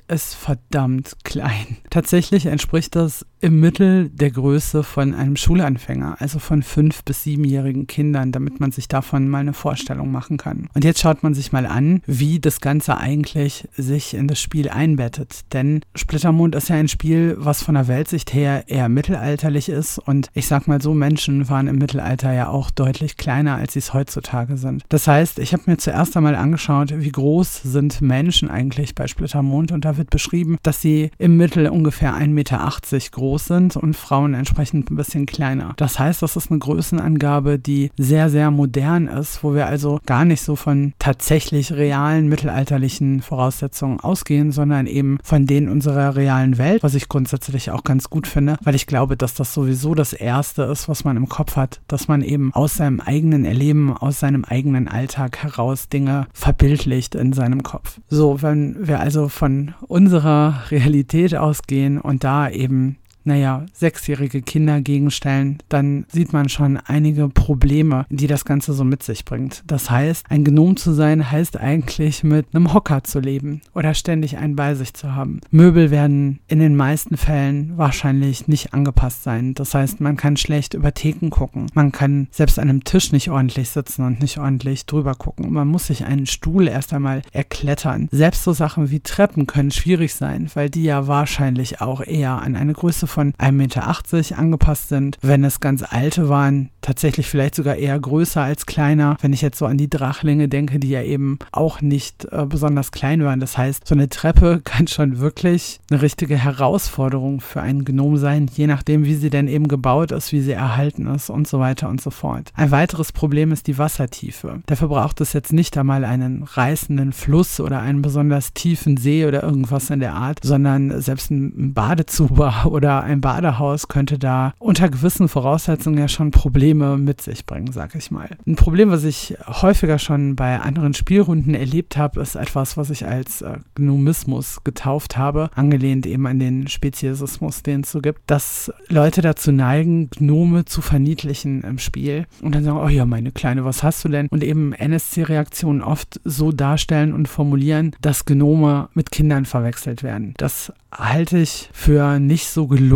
ist 0.07 0.33
verdammt 0.33 1.17
klein. 1.25 1.75
Tatsächlich 1.89 2.45
entspricht 2.45 2.95
das 2.95 3.25
im 3.45 3.59
Mittel 3.59 4.09
der 4.09 4.31
Größe 4.31 4.81
von 4.81 5.13
einem 5.13 5.35
Schulanfänger, 5.35 6.15
also 6.17 6.39
von 6.39 6.63
fünf 6.63 7.03
bis 7.03 7.21
siebenjährigen 7.21 7.85
Kindern, 7.85 8.31
damit 8.31 8.59
man 8.59 8.71
sich 8.71 8.87
davon 8.87 9.29
mal 9.29 9.37
eine 9.37 9.53
Vorstellung 9.53 10.11
machen 10.11 10.37
kann. 10.37 10.67
Und 10.73 10.83
jetzt 10.83 10.99
schaut 10.99 11.21
man 11.21 11.35
sich 11.35 11.51
mal 11.51 11.67
an, 11.67 12.01
wie 12.07 12.39
das 12.39 12.59
Ganze 12.59 12.97
eigentlich 12.97 13.67
sich 13.77 14.15
in 14.15 14.27
das 14.27 14.41
Spiel 14.41 14.67
einbettet. 14.67 15.41
Denn 15.53 15.81
Splittermond 15.93 16.55
ist 16.55 16.69
ja 16.69 16.75
ein 16.77 16.87
Spiel, 16.87 17.35
was 17.37 17.61
von 17.61 17.75
der 17.75 17.87
Weltsicht 17.87 18.33
her 18.33 18.63
eher 18.65 18.89
mittelalterlich 18.89 19.69
ist. 19.69 19.99
Und 19.99 20.29
ich 20.33 20.47
sag 20.47 20.67
mal 20.67 20.81
so, 20.81 20.95
Menschen 20.95 21.47
waren 21.47 21.67
im 21.67 21.77
Mittelalter 21.77 22.33
ja 22.33 22.47
auch 22.47 22.71
deutlich 22.71 23.15
kleiner, 23.15 23.57
als 23.57 23.73
sie 23.73 23.79
es 23.79 23.93
heutzutage 23.93 24.57
sind. 24.57 24.85
Das 24.89 25.07
heißt, 25.07 25.37
ich 25.37 25.53
habe 25.53 25.61
mir 25.67 25.77
zuerst 25.77 26.17
einmal 26.17 26.33
angeschaut, 26.33 26.95
wie 26.95 27.11
groß 27.11 27.61
sind 27.61 28.01
Menschen 28.01 28.49
eigentlich 28.49 28.95
bei 28.95 29.05
Splittermond. 29.05 29.71
Und 29.71 29.85
da 29.85 29.97
wird 29.97 30.09
beschrieben, 30.09 30.57
dass 30.63 30.81
sie 30.81 31.11
im 31.19 31.37
Mittel 31.37 31.69
ungefähr 31.69 32.15
1,80 32.15 32.27
Meter 32.29 32.71
groß 33.11 33.34
sind 33.37 33.75
und 33.75 33.95
Frauen 33.95 34.33
entsprechend 34.33 34.91
ein 34.91 34.95
bisschen 34.95 35.25
kleiner. 35.25 35.73
Das 35.77 35.99
heißt, 35.99 36.21
das 36.21 36.35
ist 36.35 36.51
eine 36.51 36.59
Größenangabe, 36.59 37.59
die 37.59 37.91
sehr, 37.97 38.29
sehr 38.29 38.51
modern 38.51 39.07
ist, 39.07 39.43
wo 39.43 39.53
wir 39.53 39.67
also 39.67 39.99
gar 40.05 40.25
nicht 40.25 40.41
so 40.41 40.55
von 40.55 40.93
tatsächlich 40.99 41.71
realen 41.73 42.27
Mittelalter 42.27 42.45
mittelalterlichen 42.55 43.21
Voraussetzungen 43.21 43.99
ausgehen, 43.99 44.51
sondern 44.51 44.87
eben 44.87 45.17
von 45.23 45.45
denen 45.45 45.69
unserer 45.69 46.15
realen 46.15 46.57
Welt, 46.57 46.83
was 46.83 46.95
ich 46.95 47.09
grundsätzlich 47.09 47.71
auch 47.71 47.83
ganz 47.83 48.09
gut 48.09 48.27
finde, 48.27 48.57
weil 48.63 48.75
ich 48.75 48.87
glaube, 48.87 49.17
dass 49.17 49.33
das 49.33 49.53
sowieso 49.53 49.95
das 49.95 50.13
Erste 50.13 50.63
ist, 50.63 50.87
was 50.87 51.03
man 51.03 51.17
im 51.17 51.29
Kopf 51.29 51.55
hat, 51.55 51.81
dass 51.87 52.07
man 52.07 52.21
eben 52.21 52.53
aus 52.53 52.75
seinem 52.75 52.99
eigenen 52.99 53.45
Erleben, 53.45 53.95
aus 53.95 54.19
seinem 54.19 54.45
eigenen 54.45 54.87
Alltag 54.87 55.43
heraus 55.43 55.89
Dinge 55.89 56.27
verbildlicht 56.33 57.15
in 57.15 57.33
seinem 57.33 57.63
Kopf. 57.63 57.99
So, 58.09 58.41
wenn 58.41 58.87
wir 58.87 58.99
also 58.99 59.27
von 59.27 59.73
unserer 59.87 60.63
Realität 60.71 61.35
ausgehen 61.35 61.99
und 61.99 62.23
da 62.23 62.49
eben 62.49 62.97
naja, 63.25 63.65
sechsjährige 63.73 64.41
Kinder 64.41 64.81
gegenstellen, 64.81 65.57
dann 65.69 66.05
sieht 66.11 66.33
man 66.33 66.49
schon 66.49 66.77
einige 66.77 67.27
Probleme, 67.29 68.05
die 68.09 68.27
das 68.27 68.45
Ganze 68.45 68.73
so 68.73 68.83
mit 68.83 69.03
sich 69.03 69.25
bringt. 69.25 69.63
Das 69.67 69.89
heißt, 69.89 70.25
ein 70.29 70.43
Gnom 70.43 70.77
zu 70.77 70.93
sein, 70.93 71.31
heißt 71.31 71.57
eigentlich 71.57 72.23
mit 72.23 72.47
einem 72.53 72.73
Hocker 72.73 73.03
zu 73.03 73.19
leben 73.19 73.61
oder 73.73 73.93
ständig 73.93 74.37
einen 74.37 74.55
bei 74.55 74.75
sich 74.75 74.93
zu 74.93 75.15
haben. 75.15 75.41
Möbel 75.51 75.91
werden 75.91 76.39
in 76.47 76.59
den 76.59 76.75
meisten 76.75 77.17
Fällen 77.17 77.77
wahrscheinlich 77.77 78.47
nicht 78.47 78.73
angepasst 78.73 79.23
sein. 79.23 79.53
Das 79.55 79.73
heißt, 79.73 80.01
man 80.01 80.17
kann 80.17 80.37
schlecht 80.37 80.73
über 80.73 80.93
Theken 80.93 81.29
gucken. 81.29 81.67
Man 81.73 81.91
kann 81.91 82.27
selbst 82.31 82.59
an 82.59 82.69
einem 82.69 82.83
Tisch 82.83 83.11
nicht 83.11 83.29
ordentlich 83.29 83.69
sitzen 83.69 84.05
und 84.05 84.21
nicht 84.21 84.37
ordentlich 84.37 84.85
drüber 84.85 85.15
gucken. 85.15 85.51
Man 85.51 85.67
muss 85.67 85.87
sich 85.87 86.05
einen 86.05 86.25
Stuhl 86.25 86.67
erst 86.67 86.93
einmal 86.93 87.21
erklettern. 87.31 88.07
Selbst 88.11 88.43
so 88.43 88.53
Sachen 88.53 88.91
wie 88.91 88.99
Treppen 88.99 89.47
können 89.47 89.71
schwierig 89.71 90.13
sein, 90.13 90.49
weil 90.53 90.69
die 90.69 90.83
ja 90.83 91.07
wahrscheinlich 91.07 91.81
auch 91.81 92.01
eher 92.01 92.41
an 92.41 92.55
eine 92.55 92.73
Größe 92.73 93.07
von 93.15 93.33
1,80 93.33 93.51
Meter 93.51 94.37
angepasst 94.37 94.89
sind. 94.89 95.17
Wenn 95.21 95.43
es 95.43 95.61
ganz 95.61 95.83
alte 95.87 96.27
waren, 96.27 96.69
tatsächlich 96.81 97.27
vielleicht 97.27 97.55
sogar 97.55 97.75
eher 97.77 97.97
größer 97.97 98.41
als 98.41 98.65
kleiner. 98.65 99.15
Wenn 99.21 99.33
ich 99.33 99.41
jetzt 99.41 99.57
so 99.57 99.65
an 99.65 99.77
die 99.77 99.89
Drachlinge 99.89 100.49
denke, 100.49 100.79
die 100.79 100.89
ja 100.89 101.01
eben 101.01 101.39
auch 101.51 101.81
nicht 101.81 102.27
äh, 102.31 102.45
besonders 102.45 102.91
klein 102.91 103.23
waren. 103.23 103.39
Das 103.39 103.57
heißt, 103.57 103.87
so 103.87 103.95
eine 103.95 104.09
Treppe 104.09 104.61
kann 104.63 104.87
schon 104.87 105.19
wirklich 105.19 105.79
eine 105.89 106.01
richtige 106.01 106.37
Herausforderung 106.37 107.39
für 107.39 107.61
einen 107.61 107.85
Gnom 107.85 108.17
sein, 108.17 108.49
je 108.53 108.67
nachdem, 108.67 109.05
wie 109.05 109.15
sie 109.15 109.29
denn 109.29 109.47
eben 109.47 109.67
gebaut 109.67 110.11
ist, 110.11 110.33
wie 110.33 110.41
sie 110.41 110.51
erhalten 110.51 111.07
ist 111.07 111.29
und 111.29 111.47
so 111.47 111.59
weiter 111.59 111.87
und 111.87 112.01
so 112.01 112.11
fort. 112.11 112.51
Ein 112.55 112.71
weiteres 112.71 113.13
Problem 113.13 113.51
ist 113.53 113.67
die 113.67 113.77
Wassertiefe. 113.77 114.59
Dafür 114.65 114.89
braucht 114.89 115.21
es 115.21 115.31
jetzt 115.31 115.53
nicht 115.53 115.77
einmal 115.77 116.03
einen 116.03 116.43
reißenden 116.43 117.13
Fluss 117.13 117.61
oder 117.61 117.79
einen 117.79 118.01
besonders 118.01 118.53
tiefen 118.53 118.97
See 118.97 119.25
oder 119.25 119.41
irgendwas 119.41 119.89
in 119.89 120.01
der 120.01 120.15
Art, 120.15 120.39
sondern 120.43 121.01
selbst 121.01 121.31
ein 121.31 121.73
Badezuber 121.73 122.65
oder 122.65 123.04
ein 123.05 123.21
Badehaus 123.21 123.87
könnte 123.87 124.19
da 124.19 124.53
unter 124.59 124.89
gewissen 124.89 125.29
Voraussetzungen 125.29 125.97
ja 125.97 126.07
schon 126.07 126.31
Probleme 126.31 126.97
mit 126.97 127.21
sich 127.21 127.45
bringen, 127.45 127.71
sag 127.71 127.95
ich 127.95 128.11
mal. 128.11 128.29
Ein 128.45 128.55
Problem, 128.55 128.89
was 128.89 129.03
ich 129.03 129.35
häufiger 129.47 129.99
schon 129.99 130.35
bei 130.35 130.59
anderen 130.59 130.93
Spielrunden 130.93 131.53
erlebt 131.53 131.97
habe, 131.97 132.21
ist 132.21 132.35
etwas, 132.35 132.77
was 132.77 132.89
ich 132.89 133.05
als 133.05 133.41
äh, 133.41 133.57
Gnomismus 133.75 134.63
getauft 134.63 135.17
habe, 135.17 135.49
angelehnt 135.55 136.05
eben 136.05 136.27
an 136.27 136.39
den 136.39 136.67
Speziesismus, 136.67 137.63
den 137.63 137.81
es 137.81 137.91
so 137.91 138.01
gibt, 138.01 138.21
dass 138.27 138.71
Leute 138.89 139.21
dazu 139.21 139.51
neigen, 139.51 140.09
Gnome 140.09 140.65
zu 140.65 140.81
verniedlichen 140.81 141.61
im 141.63 141.77
Spiel 141.77 142.25
und 142.41 142.55
dann 142.55 142.63
sagen, 142.63 142.77
oh 142.77 142.87
ja, 142.87 143.05
meine 143.05 143.31
Kleine, 143.31 143.65
was 143.65 143.83
hast 143.83 144.03
du 144.03 144.09
denn? 144.09 144.27
Und 144.27 144.43
eben 144.43 144.73
NSC-Reaktionen 144.73 145.81
oft 145.81 146.19
so 146.23 146.51
darstellen 146.51 147.13
und 147.13 147.27
formulieren, 147.27 147.95
dass 148.01 148.25
Gnome 148.25 148.89
mit 148.93 149.11
Kindern 149.11 149.45
verwechselt 149.45 150.03
werden. 150.03 150.33
Das 150.37 150.73
halte 150.91 151.37
ich 151.37 151.69
für 151.73 152.19
nicht 152.19 152.47
so 152.47 152.67
gelungen, 152.67 152.94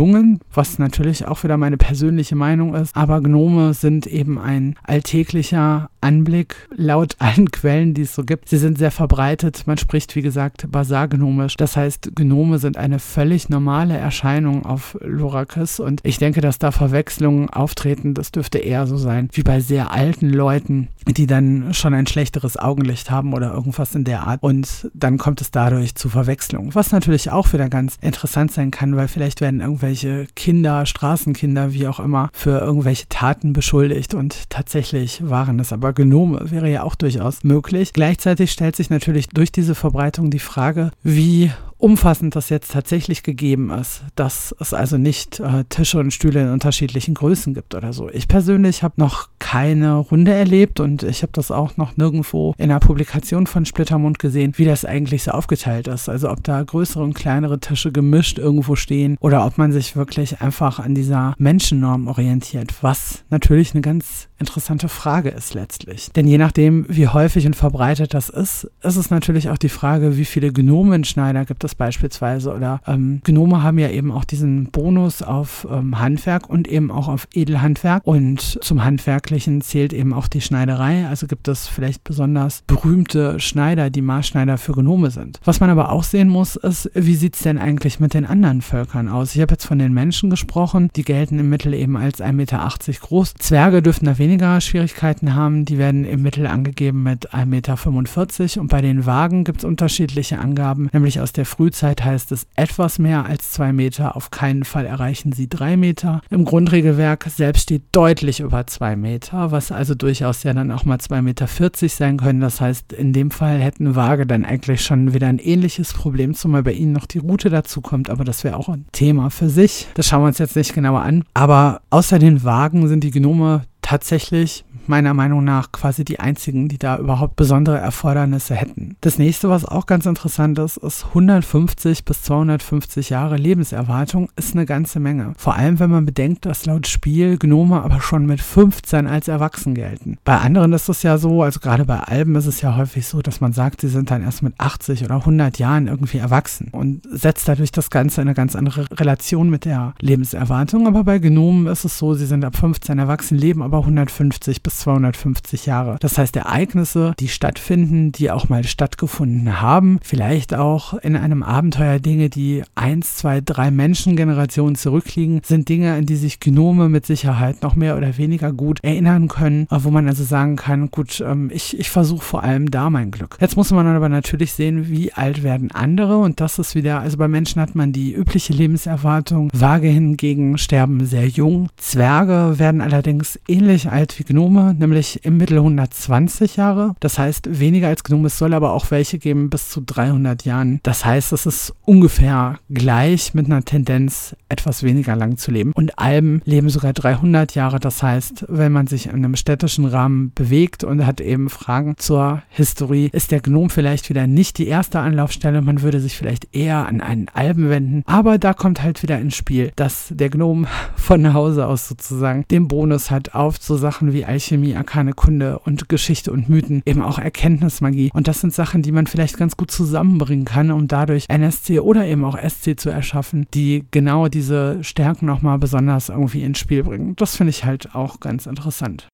was 0.54 0.78
natürlich 0.78 1.26
auch 1.26 1.44
wieder 1.44 1.56
meine 1.56 1.76
persönliche 1.76 2.34
Meinung 2.34 2.74
ist. 2.74 2.96
Aber 2.96 3.20
Gnome 3.20 3.74
sind 3.74 4.06
eben 4.06 4.38
ein 4.38 4.76
alltäglicher 4.82 5.90
Anblick 6.00 6.56
laut 6.74 7.16
allen 7.18 7.50
Quellen, 7.50 7.94
die 7.94 8.02
es 8.02 8.14
so 8.14 8.24
gibt. 8.24 8.48
Sie 8.48 8.56
sind 8.56 8.78
sehr 8.78 8.90
verbreitet. 8.90 9.66
Man 9.66 9.78
spricht, 9.78 10.16
wie 10.16 10.22
gesagt, 10.22 10.70
Basargnomisch. 10.70 11.56
Das 11.56 11.76
heißt, 11.76 12.12
Gnome 12.14 12.58
sind 12.58 12.76
eine 12.76 12.98
völlig 12.98 13.48
normale 13.48 13.96
Erscheinung 13.96 14.64
auf 14.64 14.96
Lorakis. 15.02 15.80
Und 15.80 16.00
ich 16.02 16.18
denke, 16.18 16.40
dass 16.40 16.58
da 16.58 16.70
Verwechslungen 16.70 17.50
auftreten. 17.50 18.14
Das 18.14 18.32
dürfte 18.32 18.58
eher 18.58 18.86
so 18.86 18.96
sein 18.96 19.28
wie 19.32 19.42
bei 19.42 19.60
sehr 19.60 19.92
alten 19.92 20.30
Leuten, 20.30 20.88
die 21.06 21.26
dann 21.26 21.74
schon 21.74 21.94
ein 21.94 22.06
schlechteres 22.06 22.56
Augenlicht 22.56 23.10
haben 23.10 23.34
oder 23.34 23.52
irgendwas 23.52 23.94
in 23.94 24.04
der 24.04 24.26
Art. 24.26 24.42
Und 24.42 24.90
dann 24.94 25.18
kommt 25.18 25.40
es 25.40 25.50
dadurch 25.50 25.94
zu 25.94 26.08
Verwechslungen. 26.08 26.74
Was 26.74 26.92
natürlich 26.92 27.30
auch 27.30 27.52
wieder 27.52 27.68
ganz 27.68 27.96
interessant 28.00 28.52
sein 28.52 28.70
kann, 28.70 28.96
weil 28.96 29.08
vielleicht 29.08 29.40
werden 29.40 29.60
irgendwelche 29.60 29.89
Kinder, 30.36 30.86
Straßenkinder, 30.86 31.72
wie 31.72 31.86
auch 31.88 32.00
immer, 32.00 32.30
für 32.32 32.60
irgendwelche 32.60 33.08
Taten 33.08 33.52
beschuldigt. 33.52 34.14
Und 34.14 34.48
tatsächlich 34.50 35.28
waren 35.28 35.58
es 35.58 35.72
aber 35.72 35.80
aber 35.80 35.94
Genome 35.94 36.50
wäre 36.50 36.70
ja 36.70 36.82
auch 36.82 36.94
durchaus 36.94 37.42
möglich. 37.42 37.92
Gleichzeitig 37.92 38.52
stellt 38.52 38.76
sich 38.76 38.90
natürlich 38.90 39.28
durch 39.28 39.50
diese 39.50 39.74
Verbreitung 39.74 40.30
die 40.30 40.38
Frage, 40.38 40.90
wie 41.02 41.50
umfassend 41.80 42.36
das 42.36 42.50
jetzt 42.50 42.72
tatsächlich 42.72 43.22
gegeben 43.22 43.70
ist, 43.70 44.02
dass 44.14 44.54
es 44.60 44.74
also 44.74 44.98
nicht 44.98 45.40
äh, 45.40 45.64
Tische 45.68 45.98
und 45.98 46.12
Stühle 46.12 46.42
in 46.42 46.50
unterschiedlichen 46.50 47.14
Größen 47.14 47.54
gibt 47.54 47.74
oder 47.74 47.92
so. 47.92 48.10
Ich 48.10 48.28
persönlich 48.28 48.82
habe 48.82 48.94
noch 48.98 49.28
keine 49.38 49.94
Runde 49.94 50.32
erlebt 50.32 50.78
und 50.78 51.02
ich 51.02 51.22
habe 51.22 51.32
das 51.32 51.50
auch 51.50 51.76
noch 51.76 51.96
nirgendwo 51.96 52.54
in 52.58 52.70
einer 52.70 52.80
Publikation 52.80 53.46
von 53.46 53.64
Splittermund 53.64 54.18
gesehen, 54.18 54.52
wie 54.56 54.64
das 54.64 54.84
eigentlich 54.84 55.24
so 55.24 55.32
aufgeteilt 55.32 55.88
ist. 55.88 56.08
Also 56.08 56.30
ob 56.30 56.44
da 56.44 56.62
größere 56.62 57.02
und 57.02 57.14
kleinere 57.14 57.58
Tische 57.58 57.90
gemischt 57.90 58.38
irgendwo 58.38 58.76
stehen 58.76 59.16
oder 59.20 59.44
ob 59.46 59.58
man 59.58 59.72
sich 59.72 59.96
wirklich 59.96 60.40
einfach 60.40 60.78
an 60.78 60.94
dieser 60.94 61.34
Menschennorm 61.38 62.06
orientiert, 62.08 62.74
was 62.82 63.24
natürlich 63.30 63.72
eine 63.72 63.80
ganz 63.80 64.28
interessante 64.38 64.88
Frage 64.88 65.30
ist 65.30 65.54
letztlich. 65.54 66.10
Denn 66.12 66.26
je 66.26 66.38
nachdem, 66.38 66.86
wie 66.88 67.08
häufig 67.08 67.46
und 67.46 67.56
verbreitet 67.56 68.14
das 68.14 68.28
ist, 68.28 68.70
ist 68.82 68.96
es 68.96 69.10
natürlich 69.10 69.50
auch 69.50 69.58
die 69.58 69.68
Frage, 69.68 70.16
wie 70.16 70.24
viele 70.24 70.52
Gnomenschneider 70.52 71.44
gibt 71.44 71.64
es 71.64 71.69
beispielsweise 71.74 72.54
oder 72.54 72.80
ähm, 72.86 73.20
Gnome 73.24 73.62
haben 73.62 73.78
ja 73.78 73.90
eben 73.90 74.12
auch 74.12 74.24
diesen 74.24 74.70
Bonus 74.70 75.22
auf 75.22 75.66
ähm, 75.70 75.98
Handwerk 75.98 76.48
und 76.48 76.68
eben 76.68 76.90
auch 76.90 77.08
auf 77.08 77.28
Edelhandwerk 77.34 78.06
und 78.06 78.58
zum 78.62 78.84
Handwerklichen 78.84 79.60
zählt 79.60 79.92
eben 79.92 80.12
auch 80.12 80.28
die 80.28 80.40
Schneiderei, 80.40 81.06
also 81.06 81.26
gibt 81.26 81.48
es 81.48 81.66
vielleicht 81.68 82.04
besonders 82.04 82.62
berühmte 82.66 83.40
Schneider, 83.40 83.90
die 83.90 84.02
Maßschneider 84.02 84.58
für 84.58 84.72
Gnome 84.72 85.10
sind. 85.10 85.40
Was 85.44 85.60
man 85.60 85.70
aber 85.70 85.92
auch 85.92 86.02
sehen 86.02 86.28
muss, 86.28 86.56
ist, 86.56 86.90
wie 86.94 87.14
sieht 87.14 87.36
es 87.36 87.42
denn 87.42 87.58
eigentlich 87.58 88.00
mit 88.00 88.14
den 88.14 88.26
anderen 88.26 88.62
Völkern 88.62 89.08
aus? 89.08 89.34
Ich 89.34 89.40
habe 89.40 89.52
jetzt 89.52 89.66
von 89.66 89.78
den 89.78 89.92
Menschen 89.92 90.30
gesprochen, 90.30 90.90
die 90.96 91.02
gelten 91.02 91.38
im 91.38 91.48
Mittel 91.48 91.74
eben 91.74 91.96
als 91.96 92.20
1,80 92.20 92.32
Meter 92.32 92.70
groß. 93.00 93.34
Zwerge 93.38 93.82
dürften 93.82 94.06
da 94.06 94.18
weniger 94.18 94.60
Schwierigkeiten 94.60 95.34
haben, 95.34 95.64
die 95.64 95.78
werden 95.78 96.04
im 96.04 96.22
Mittel 96.22 96.46
angegeben 96.46 97.02
mit 97.02 97.32
1,45 97.32 97.46
Meter 97.46 98.60
und 98.60 98.68
bei 98.68 98.80
den 98.80 99.06
Wagen 99.06 99.44
gibt 99.44 99.60
es 99.60 99.64
unterschiedliche 99.64 100.38
Angaben, 100.38 100.88
nämlich 100.92 101.20
aus 101.20 101.32
der 101.32 101.46
Frühzeit 101.60 102.02
heißt 102.02 102.32
es 102.32 102.46
etwas 102.56 102.98
mehr 102.98 103.26
als 103.26 103.50
2 103.50 103.74
Meter, 103.74 104.16
auf 104.16 104.30
keinen 104.30 104.64
Fall 104.64 104.86
erreichen 104.86 105.32
sie 105.32 105.46
3 105.46 105.76
Meter. 105.76 106.22
Im 106.30 106.46
Grundregelwerk 106.46 107.26
selbst 107.28 107.64
steht 107.64 107.82
deutlich 107.92 108.40
über 108.40 108.66
2 108.66 108.96
Meter, 108.96 109.50
was 109.50 109.70
also 109.70 109.94
durchaus 109.94 110.42
ja 110.42 110.54
dann 110.54 110.70
auch 110.70 110.86
mal 110.86 110.96
2,40 110.96 111.20
Meter 111.20 111.88
sein 111.88 112.16
können. 112.16 112.40
Das 112.40 112.62
heißt, 112.62 112.94
in 112.94 113.12
dem 113.12 113.30
Fall 113.30 113.58
hätten 113.58 113.94
Waage 113.94 114.26
dann 114.26 114.46
eigentlich 114.46 114.80
schon 114.80 115.12
wieder 115.12 115.26
ein 115.26 115.38
ähnliches 115.38 115.92
Problem, 115.92 116.32
zumal 116.32 116.62
bei 116.62 116.72
ihnen 116.72 116.92
noch 116.92 117.04
die 117.04 117.18
Route 117.18 117.50
dazu 117.50 117.82
kommt, 117.82 118.08
aber 118.08 118.24
das 118.24 118.42
wäre 118.42 118.56
auch 118.56 118.70
ein 118.70 118.86
Thema 118.92 119.28
für 119.28 119.50
sich. 119.50 119.86
Das 119.92 120.08
schauen 120.08 120.22
wir 120.22 120.28
uns 120.28 120.38
jetzt 120.38 120.56
nicht 120.56 120.72
genauer 120.72 121.02
an. 121.02 121.24
Aber 121.34 121.82
außer 121.90 122.18
den 122.18 122.42
Wagen 122.42 122.88
sind 122.88 123.04
die 123.04 123.10
Gnome 123.10 123.64
tatsächlich 123.82 124.64
meiner 124.90 125.14
Meinung 125.14 125.42
nach 125.44 125.72
quasi 125.72 126.04
die 126.04 126.20
einzigen, 126.20 126.68
die 126.68 126.76
da 126.76 126.98
überhaupt 126.98 127.36
besondere 127.36 127.78
Erfordernisse 127.78 128.54
hätten. 128.54 128.96
Das 129.00 129.18
nächste, 129.18 129.48
was 129.48 129.64
auch 129.64 129.86
ganz 129.86 130.04
interessant 130.04 130.58
ist, 130.58 130.76
ist 130.76 131.06
150 131.06 132.04
bis 132.04 132.22
250 132.22 133.08
Jahre 133.08 133.36
Lebenserwartung 133.36 134.28
ist 134.36 134.54
eine 134.54 134.66
ganze 134.66 135.00
Menge. 135.00 135.32
Vor 135.38 135.54
allem, 135.54 135.78
wenn 135.78 135.90
man 135.90 136.04
bedenkt, 136.04 136.44
dass 136.44 136.66
laut 136.66 136.86
Spiel 136.86 137.38
Gnome 137.38 137.82
aber 137.82 138.00
schon 138.00 138.26
mit 138.26 138.42
15 138.42 139.06
als 139.06 139.28
erwachsen 139.28 139.74
gelten. 139.74 140.18
Bei 140.24 140.38
anderen 140.38 140.72
ist 140.72 140.88
es 140.88 141.02
ja 141.02 141.16
so, 141.16 141.42
also 141.42 141.60
gerade 141.60 141.84
bei 141.84 142.00
Alben 142.00 142.34
ist 142.34 142.46
es 142.46 142.60
ja 142.60 142.76
häufig 142.76 143.06
so, 143.06 143.22
dass 143.22 143.40
man 143.40 143.52
sagt, 143.52 143.80
sie 143.80 143.88
sind 143.88 144.10
dann 144.10 144.22
erst 144.22 144.42
mit 144.42 144.54
80 144.58 145.04
oder 145.04 145.16
100 145.16 145.58
Jahren 145.58 145.86
irgendwie 145.86 146.18
erwachsen 146.18 146.68
und 146.72 147.02
setzt 147.10 147.46
dadurch 147.46 147.70
das 147.70 147.90
Ganze 147.90 148.20
in 148.20 148.28
eine 148.28 148.34
ganz 148.34 148.56
andere 148.56 148.86
Relation 148.92 149.50
mit 149.50 149.64
der 149.64 149.94
Lebenserwartung. 150.00 150.88
Aber 150.88 151.04
bei 151.04 151.18
Gnomen 151.18 151.68
ist 151.68 151.84
es 151.84 151.96
so, 151.96 152.14
sie 152.14 152.26
sind 152.26 152.44
ab 152.44 152.56
15 152.56 152.98
erwachsen, 152.98 153.38
leben 153.38 153.62
aber 153.62 153.78
150 153.78 154.64
bis 154.64 154.79
250 154.80 155.66
Jahre. 155.66 155.96
Das 156.00 156.18
heißt, 156.18 156.36
Ereignisse, 156.36 157.14
die 157.18 157.28
stattfinden, 157.28 158.12
die 158.12 158.30
auch 158.30 158.48
mal 158.48 158.64
stattgefunden 158.64 159.60
haben, 159.60 159.98
vielleicht 160.02 160.54
auch 160.54 160.94
in 160.94 161.16
einem 161.16 161.42
Abenteuer 161.42 161.98
Dinge, 161.98 162.30
die 162.30 162.62
eins, 162.74 163.16
zwei, 163.16 163.40
drei 163.40 163.70
Menschengenerationen 163.70 164.74
zurückliegen, 164.74 165.40
sind 165.44 165.68
Dinge, 165.68 165.94
an 165.94 166.06
die 166.06 166.16
sich 166.16 166.40
Gnome 166.40 166.88
mit 166.88 167.06
Sicherheit 167.06 167.62
noch 167.62 167.76
mehr 167.76 167.96
oder 167.96 168.16
weniger 168.16 168.52
gut 168.52 168.80
erinnern 168.82 169.28
können, 169.28 169.66
wo 169.70 169.90
man 169.90 170.08
also 170.08 170.24
sagen 170.24 170.56
kann, 170.56 170.90
gut, 170.90 171.22
ähm, 171.26 171.50
ich, 171.52 171.78
ich 171.78 171.90
versuche 171.90 172.24
vor 172.24 172.42
allem 172.42 172.70
da 172.70 172.90
mein 172.90 173.10
Glück. 173.10 173.36
Jetzt 173.40 173.56
muss 173.56 173.70
man 173.70 173.86
aber 173.86 174.08
natürlich 174.08 174.52
sehen, 174.52 174.88
wie 174.88 175.12
alt 175.12 175.42
werden 175.42 175.70
andere 175.70 176.18
und 176.18 176.40
das 176.40 176.58
ist 176.58 176.74
wieder, 176.74 177.00
also 177.00 177.16
bei 177.16 177.28
Menschen 177.28 177.60
hat 177.60 177.74
man 177.74 177.92
die 177.92 178.12
übliche 178.12 178.52
Lebenserwartung, 178.52 179.50
Waage 179.52 179.88
hingegen 179.88 180.58
sterben 180.58 181.04
sehr 181.06 181.26
jung. 181.26 181.68
Zwerge 181.76 182.58
werden 182.58 182.80
allerdings 182.80 183.38
ähnlich 183.48 183.90
alt 183.90 184.18
wie 184.18 184.24
Gnome, 184.24 184.59
nämlich 184.62 185.24
im 185.24 185.36
Mittel 185.36 185.58
120 185.58 186.56
Jahre. 186.56 186.94
Das 187.00 187.18
heißt, 187.18 187.58
weniger 187.60 187.88
als 187.88 188.04
Gnome. 188.04 188.26
Es 188.26 188.38
soll 188.38 188.54
aber 188.54 188.72
auch 188.72 188.90
welche 188.90 189.18
geben 189.18 189.50
bis 189.50 189.70
zu 189.70 189.80
300 189.80 190.44
Jahren. 190.44 190.80
Das 190.82 191.04
heißt, 191.04 191.32
es 191.32 191.46
ist 191.46 191.74
ungefähr 191.84 192.58
gleich 192.68 193.34
mit 193.34 193.46
einer 193.46 193.64
Tendenz, 193.64 194.36
etwas 194.48 194.82
weniger 194.82 195.16
lang 195.16 195.36
zu 195.36 195.50
leben. 195.50 195.72
Und 195.72 195.98
Alben 195.98 196.42
leben 196.44 196.68
sogar 196.68 196.92
300 196.92 197.54
Jahre. 197.54 197.80
Das 197.80 198.02
heißt, 198.02 198.46
wenn 198.48 198.72
man 198.72 198.86
sich 198.86 199.06
in 199.06 199.12
einem 199.12 199.36
städtischen 199.36 199.84
Rahmen 199.84 200.32
bewegt 200.34 200.84
und 200.84 201.06
hat 201.06 201.20
eben 201.20 201.48
Fragen 201.48 201.96
zur 201.96 202.42
Historie, 202.48 203.10
ist 203.12 203.30
der 203.30 203.40
Gnom 203.40 203.70
vielleicht 203.70 204.08
wieder 204.08 204.26
nicht 204.26 204.58
die 204.58 204.66
erste 204.66 205.00
Anlaufstelle. 205.00 205.62
Man 205.62 205.82
würde 205.82 206.00
sich 206.00 206.16
vielleicht 206.16 206.54
eher 206.54 206.86
an 206.86 207.00
einen 207.00 207.28
Alben 207.32 207.70
wenden. 207.70 208.02
Aber 208.06 208.38
da 208.38 208.54
kommt 208.54 208.82
halt 208.82 209.02
wieder 209.02 209.18
ins 209.18 209.36
Spiel, 209.36 209.72
dass 209.76 210.08
der 210.10 210.30
Gnom 210.30 210.66
von 210.96 211.32
Hause 211.32 211.66
aus 211.66 211.88
sozusagen 211.88 212.44
den 212.50 212.68
Bonus 212.68 213.10
hat 213.10 213.34
auf 213.34 213.56
so 213.60 213.76
Sachen 213.76 214.12
wie 214.12 214.24
Alchemie 214.24 214.49
Alchemie, 214.50 214.74
arkane 214.74 215.12
Kunde 215.12 215.60
und 215.60 215.88
Geschichte 215.88 216.32
und 216.32 216.48
Mythen, 216.48 216.82
eben 216.84 217.02
auch 217.02 217.20
Erkenntnismagie. 217.20 218.10
Und 218.12 218.26
das 218.26 218.40
sind 218.40 218.52
Sachen, 218.52 218.82
die 218.82 218.90
man 218.90 219.06
vielleicht 219.06 219.38
ganz 219.38 219.56
gut 219.56 219.70
zusammenbringen 219.70 220.44
kann, 220.44 220.72
um 220.72 220.88
dadurch 220.88 221.26
NSC 221.28 221.78
oder 221.78 222.04
eben 222.04 222.24
auch 222.24 222.36
SC 222.36 222.74
zu 222.76 222.90
erschaffen, 222.90 223.46
die 223.54 223.84
genau 223.92 224.26
diese 224.26 224.82
Stärken 224.82 225.26
nochmal 225.26 225.58
besonders 225.58 226.08
irgendwie 226.08 226.42
ins 226.42 226.58
Spiel 226.58 226.82
bringen. 226.82 227.14
Das 227.14 227.36
finde 227.36 227.50
ich 227.50 227.64
halt 227.64 227.94
auch 227.94 228.18
ganz 228.18 228.46
interessant. 228.46 229.06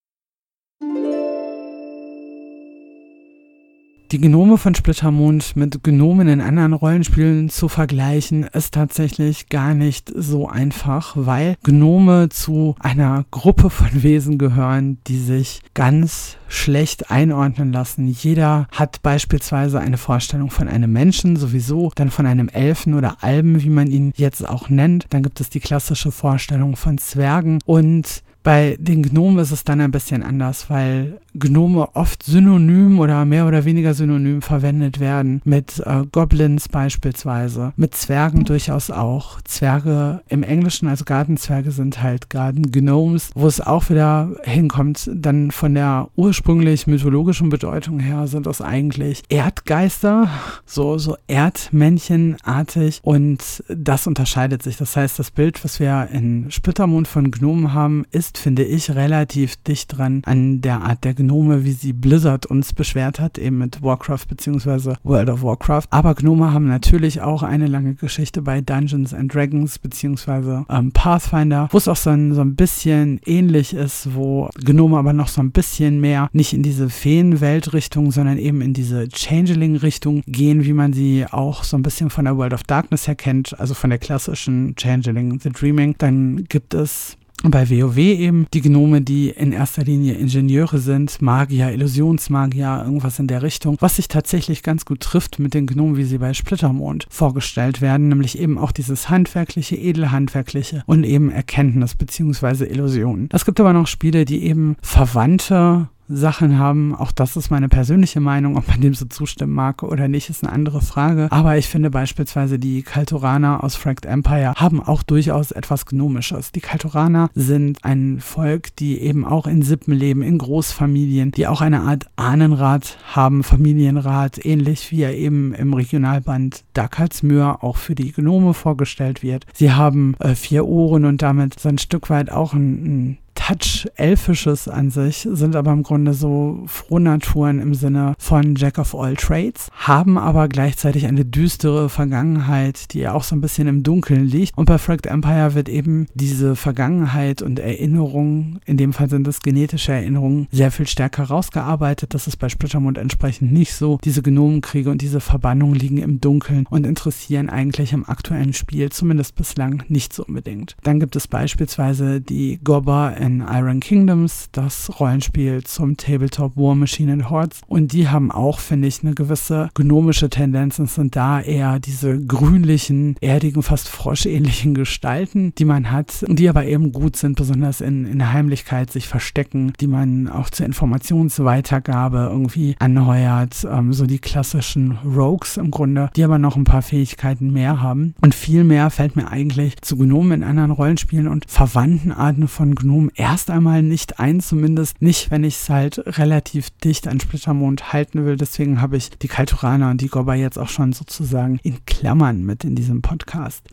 Die 4.12 4.20
Genome 4.20 4.56
von 4.56 4.72
Splittermond 4.72 5.56
mit 5.56 5.82
Genomen 5.82 6.28
in 6.28 6.40
anderen 6.40 6.74
Rollenspielen 6.74 7.48
zu 7.48 7.68
vergleichen, 7.68 8.44
ist 8.44 8.72
tatsächlich 8.72 9.48
gar 9.48 9.74
nicht 9.74 10.12
so 10.14 10.48
einfach, 10.48 11.14
weil 11.16 11.56
Genome 11.64 12.28
zu 12.28 12.76
einer 12.78 13.24
Gruppe 13.32 13.68
von 13.68 13.88
Wesen 14.04 14.38
gehören, 14.38 14.98
die 15.08 15.18
sich 15.18 15.60
ganz 15.74 16.36
schlecht 16.46 17.10
einordnen 17.10 17.72
lassen. 17.72 18.06
Jeder 18.06 18.68
hat 18.70 19.02
beispielsweise 19.02 19.80
eine 19.80 19.98
Vorstellung 19.98 20.50
von 20.50 20.68
einem 20.68 20.92
Menschen 20.92 21.34
sowieso, 21.34 21.90
dann 21.96 22.10
von 22.10 22.26
einem 22.26 22.48
Elfen 22.48 22.94
oder 22.94 23.24
Alben, 23.24 23.60
wie 23.64 23.70
man 23.70 23.88
ihn 23.88 24.12
jetzt 24.14 24.48
auch 24.48 24.68
nennt. 24.68 25.06
Dann 25.10 25.24
gibt 25.24 25.40
es 25.40 25.50
die 25.50 25.58
klassische 25.58 26.12
Vorstellung 26.12 26.76
von 26.76 26.98
Zwergen 26.98 27.58
und 27.64 28.22
bei 28.46 28.76
den 28.78 29.02
Gnomen 29.02 29.40
ist 29.40 29.50
es 29.50 29.64
dann 29.64 29.80
ein 29.80 29.90
bisschen 29.90 30.22
anders, 30.22 30.70
weil 30.70 31.18
Gnome 31.34 31.88
oft 31.96 32.22
synonym 32.22 33.00
oder 33.00 33.24
mehr 33.24 33.48
oder 33.48 33.64
weniger 33.64 33.92
synonym 33.92 34.40
verwendet 34.40 35.00
werden. 35.00 35.42
Mit 35.44 35.82
äh, 35.84 36.04
Goblins 36.12 36.68
beispielsweise, 36.68 37.72
mit 37.76 37.96
Zwergen 37.96 38.44
durchaus 38.44 38.92
auch. 38.92 39.40
Zwerge 39.42 40.22
im 40.28 40.44
Englischen, 40.44 40.86
also 40.86 41.04
Gartenzwerge 41.04 41.72
sind 41.72 42.04
halt 42.04 42.30
Garden 42.30 42.70
Gnomes, 42.70 43.32
wo 43.34 43.48
es 43.48 43.60
auch 43.60 43.90
wieder 43.90 44.36
hinkommt, 44.44 45.10
dann 45.12 45.50
von 45.50 45.74
der 45.74 46.08
ursprünglich 46.14 46.86
mythologischen 46.86 47.48
Bedeutung 47.48 47.98
her 47.98 48.28
sind 48.28 48.46
das 48.46 48.60
eigentlich 48.60 49.24
Erdgeister, 49.28 50.30
so, 50.64 50.98
so 50.98 51.16
Erdmännchenartig 51.26 53.00
und 53.02 53.64
das 53.68 54.06
unterscheidet 54.06 54.62
sich. 54.62 54.76
Das 54.76 54.94
heißt, 54.94 55.18
das 55.18 55.32
Bild, 55.32 55.64
was 55.64 55.80
wir 55.80 56.10
in 56.12 56.48
Splittermond 56.52 57.08
von 57.08 57.32
Gnomen 57.32 57.72
haben, 57.74 58.04
ist 58.12 58.35
finde 58.38 58.64
ich, 58.64 58.94
relativ 58.94 59.56
dicht 59.56 59.96
dran 59.96 60.22
an 60.24 60.60
der 60.60 60.82
Art 60.82 61.04
der 61.04 61.14
Gnome, 61.14 61.64
wie 61.64 61.72
sie 61.72 61.92
Blizzard 61.92 62.46
uns 62.46 62.72
beschwert 62.72 63.20
hat, 63.20 63.38
eben 63.38 63.58
mit 63.58 63.82
Warcraft 63.82 64.26
bzw. 64.28 64.94
World 65.02 65.28
of 65.28 65.42
Warcraft. 65.42 65.84
Aber 65.90 66.14
Gnome 66.14 66.52
haben 66.52 66.68
natürlich 66.68 67.20
auch 67.20 67.42
eine 67.42 67.66
lange 67.66 67.94
Geschichte 67.94 68.42
bei 68.42 68.60
Dungeons 68.60 69.14
and 69.14 69.32
Dragons 69.32 69.78
bzw. 69.78 70.64
Ähm, 70.68 70.92
Pathfinder, 70.92 71.68
wo 71.70 71.78
es 71.78 71.88
auch 71.88 71.96
so 71.96 72.10
ein, 72.10 72.34
so 72.34 72.40
ein 72.40 72.56
bisschen 72.56 73.20
ähnlich 73.26 73.74
ist, 73.74 74.14
wo 74.14 74.48
Gnome 74.64 74.98
aber 74.98 75.12
noch 75.12 75.28
so 75.28 75.40
ein 75.40 75.52
bisschen 75.52 76.00
mehr 76.00 76.28
nicht 76.32 76.52
in 76.52 76.62
diese 76.62 76.90
Feenweltrichtung, 76.90 78.10
sondern 78.10 78.38
eben 78.38 78.60
in 78.60 78.74
diese 78.74 79.08
Changeling-Richtung 79.08 80.22
gehen, 80.26 80.64
wie 80.64 80.72
man 80.72 80.92
sie 80.92 81.26
auch 81.30 81.64
so 81.64 81.76
ein 81.76 81.82
bisschen 81.82 82.10
von 82.10 82.24
der 82.24 82.36
World 82.36 82.52
of 82.52 82.62
Darkness 82.64 83.06
her 83.06 83.14
kennt, 83.14 83.58
also 83.58 83.74
von 83.74 83.90
der 83.90 83.98
klassischen 83.98 84.74
Changeling 84.76 85.38
The 85.40 85.50
Dreaming. 85.50 85.94
Dann 85.98 86.44
gibt 86.44 86.74
es 86.74 87.16
bei 87.42 87.68
WoW 87.70 87.98
eben 87.98 88.46
die 88.52 88.62
Gnome, 88.62 89.02
die 89.02 89.30
in 89.30 89.52
erster 89.52 89.84
Linie 89.84 90.14
Ingenieure 90.14 90.78
sind, 90.78 91.20
Magier, 91.20 91.70
Illusionsmagier, 91.72 92.82
irgendwas 92.84 93.18
in 93.18 93.26
der 93.26 93.42
Richtung, 93.42 93.76
was 93.80 93.96
sich 93.96 94.08
tatsächlich 94.08 94.62
ganz 94.62 94.84
gut 94.84 95.00
trifft 95.00 95.38
mit 95.38 95.54
den 95.54 95.66
Gnomen, 95.66 95.96
wie 95.96 96.04
sie 96.04 96.18
bei 96.18 96.34
Splittermond 96.34 97.06
vorgestellt 97.10 97.80
werden, 97.80 98.08
nämlich 98.08 98.38
eben 98.38 98.58
auch 98.58 98.72
dieses 98.72 99.10
handwerkliche, 99.10 99.76
edelhandwerkliche 99.76 100.82
und 100.86 101.04
eben 101.04 101.30
Erkenntnis 101.30 101.94
bzw. 101.94 102.64
Illusion. 102.64 103.28
Es 103.32 103.44
gibt 103.44 103.60
aber 103.60 103.72
noch 103.72 103.86
Spiele, 103.86 104.24
die 104.24 104.44
eben 104.44 104.76
Verwandte 104.82 105.88
Sachen 106.08 106.58
haben. 106.58 106.94
Auch 106.94 107.12
das 107.12 107.36
ist 107.36 107.50
meine 107.50 107.68
persönliche 107.68 108.20
Meinung. 108.20 108.56
Ob 108.56 108.68
man 108.68 108.80
dem 108.80 108.94
so 108.94 109.06
zustimmen 109.06 109.52
mag 109.52 109.82
oder 109.82 110.08
nicht, 110.08 110.30
ist 110.30 110.44
eine 110.44 110.52
andere 110.52 110.80
Frage. 110.80 111.28
Aber 111.30 111.56
ich 111.56 111.68
finde 111.68 111.90
beispielsweise 111.90 112.58
die 112.58 112.82
Kalturaner 112.82 113.62
aus 113.64 113.76
Fracked 113.76 114.06
Empire 114.06 114.54
haben 114.56 114.82
auch 114.82 115.02
durchaus 115.02 115.50
etwas 115.50 115.86
Gnomisches. 115.86 116.52
Die 116.52 116.60
Kalturaner 116.60 117.30
sind 117.34 117.84
ein 117.84 118.20
Volk, 118.20 118.74
die 118.76 119.00
eben 119.00 119.24
auch 119.24 119.46
in 119.46 119.62
Sippen 119.62 119.94
leben, 119.94 120.22
in 120.22 120.38
Großfamilien, 120.38 121.32
die 121.32 121.46
auch 121.46 121.60
eine 121.60 121.80
Art 121.80 122.06
Ahnenrat 122.16 122.98
haben, 123.12 123.42
Familienrat, 123.42 124.44
ähnlich 124.44 124.90
wie 124.90 125.02
er 125.02 125.14
eben 125.14 125.54
im 125.54 125.74
Regionalband 125.74 126.64
Dakalsmür 126.74 127.62
auch 127.62 127.76
für 127.76 127.94
die 127.94 128.12
Gnome 128.12 128.54
vorgestellt 128.54 129.22
wird. 129.22 129.46
Sie 129.52 129.72
haben 129.72 130.14
äh, 130.20 130.34
vier 130.34 130.66
Ohren 130.66 131.04
und 131.04 131.22
damit 131.22 131.58
so 131.58 131.68
ein 131.68 131.78
Stück 131.78 132.10
weit 132.10 132.30
auch 132.30 132.52
ein, 132.52 132.84
ein 132.84 133.18
Touch 133.46 133.86
Elfisches 133.94 134.66
an 134.66 134.90
sich, 134.90 135.28
sind 135.30 135.54
aber 135.54 135.70
im 135.70 135.84
Grunde 135.84 136.14
so 136.14 136.64
Frohnaturen 136.66 137.60
im 137.60 137.74
Sinne 137.74 138.16
von 138.18 138.56
Jack 138.56 138.76
of 138.78 138.92
all 138.92 139.14
Trades, 139.14 139.68
haben 139.72 140.18
aber 140.18 140.48
gleichzeitig 140.48 141.06
eine 141.06 141.24
düstere 141.24 141.88
Vergangenheit, 141.88 142.92
die 142.92 142.98
ja 142.98 143.12
auch 143.12 143.22
so 143.22 143.36
ein 143.36 143.40
bisschen 143.40 143.68
im 143.68 143.84
Dunkeln 143.84 144.26
liegt. 144.26 144.58
Und 144.58 144.64
bei 144.64 144.78
Fracked 144.78 145.06
Empire 145.06 145.54
wird 145.54 145.68
eben 145.68 146.08
diese 146.14 146.56
Vergangenheit 146.56 147.40
und 147.40 147.60
Erinnerungen, 147.60 148.58
in 148.66 148.78
dem 148.78 148.92
Fall 148.92 149.08
sind 149.08 149.28
es 149.28 149.38
genetische 149.38 149.92
Erinnerungen, 149.92 150.48
sehr 150.50 150.72
viel 150.72 150.88
stärker 150.88 151.22
rausgearbeitet. 151.22 152.14
Das 152.14 152.26
ist 152.26 152.38
bei 152.38 152.48
Splittermund 152.48 152.98
entsprechend 152.98 153.52
nicht 153.52 153.74
so. 153.74 154.00
Diese 154.02 154.22
Genomenkriege 154.22 154.90
und 154.90 155.02
diese 155.02 155.20
Verbannungen 155.20 155.76
liegen 155.76 155.98
im 155.98 156.20
Dunkeln 156.20 156.66
und 156.68 156.84
interessieren 156.84 157.48
eigentlich 157.48 157.92
im 157.92 158.08
aktuellen 158.08 158.54
Spiel, 158.54 158.90
zumindest 158.90 159.36
bislang, 159.36 159.84
nicht 159.86 160.12
so 160.12 160.24
unbedingt. 160.24 160.76
Dann 160.82 160.98
gibt 160.98 161.14
es 161.14 161.28
beispielsweise 161.28 162.20
die 162.20 162.58
Gobber 162.64 163.16
in 163.16 163.35
Iron 163.40 163.80
Kingdoms, 163.80 164.48
das 164.52 165.00
Rollenspiel 165.00 165.64
zum 165.64 165.96
Tabletop 165.96 166.56
War 166.56 166.74
Machine 166.74 167.12
and 167.12 167.30
Hordes. 167.30 167.60
Und 167.66 167.92
die 167.92 168.08
haben 168.08 168.30
auch, 168.30 168.58
finde 168.58 168.88
ich, 168.88 169.02
eine 169.02 169.14
gewisse 169.14 169.68
gnomische 169.74 170.30
Tendenz 170.30 170.78
und 170.78 170.90
sind 170.90 171.16
da 171.16 171.40
eher 171.40 171.78
diese 171.78 172.18
grünlichen, 172.24 173.16
erdigen, 173.20 173.62
fast 173.62 173.88
froschähnlichen 173.88 174.74
Gestalten, 174.74 175.52
die 175.58 175.64
man 175.64 175.90
hat, 175.90 176.24
die 176.28 176.48
aber 176.48 176.64
eben 176.66 176.92
gut 176.92 177.16
sind, 177.16 177.36
besonders 177.36 177.80
in, 177.80 178.06
in 178.06 178.32
Heimlichkeit 178.32 178.90
sich 178.90 179.08
verstecken, 179.08 179.72
die 179.80 179.86
man 179.86 180.28
auch 180.28 180.50
zur 180.50 180.66
Informationsweitergabe 180.66 182.28
irgendwie 182.30 182.76
anheuert. 182.78 183.66
Ähm, 183.70 183.92
so 183.92 184.06
die 184.06 184.18
klassischen 184.18 184.98
Rogues 185.04 185.56
im 185.56 185.70
Grunde, 185.70 186.10
die 186.16 186.24
aber 186.24 186.38
noch 186.38 186.56
ein 186.56 186.64
paar 186.64 186.82
Fähigkeiten 186.82 187.52
mehr 187.52 187.80
haben. 187.80 188.14
Und 188.20 188.34
viel 188.34 188.64
mehr 188.64 188.90
fällt 188.90 189.16
mir 189.16 189.28
eigentlich 189.28 189.80
zu 189.82 189.96
Gnomen 189.96 190.42
in 190.42 190.44
anderen 190.44 190.70
Rollenspielen 190.70 191.28
und 191.28 191.44
verwandten 191.48 192.12
Arten 192.12 192.48
von 192.48 192.74
Gnomen 192.74 193.10
erst 193.26 193.50
einmal 193.50 193.82
nicht 193.82 194.20
ein, 194.20 194.38
zumindest 194.38 195.02
nicht, 195.02 195.32
wenn 195.32 195.42
ich 195.42 195.56
es 195.56 195.68
halt 195.68 195.98
relativ 196.16 196.70
dicht 196.70 197.08
an 197.08 197.18
Splittermond 197.18 197.92
halten 197.92 198.24
will. 198.24 198.36
Deswegen 198.36 198.80
habe 198.80 198.96
ich 198.96 199.10
die 199.10 199.26
Kalturaner 199.26 199.90
und 199.90 200.00
die 200.00 200.06
Gobba 200.06 200.34
jetzt 200.36 200.58
auch 200.58 200.68
schon 200.68 200.92
sozusagen 200.92 201.58
in 201.64 201.84
Klammern 201.86 202.44
mit 202.44 202.62
in 202.62 202.76
diesem 202.76 203.02
Podcast. 203.02 203.64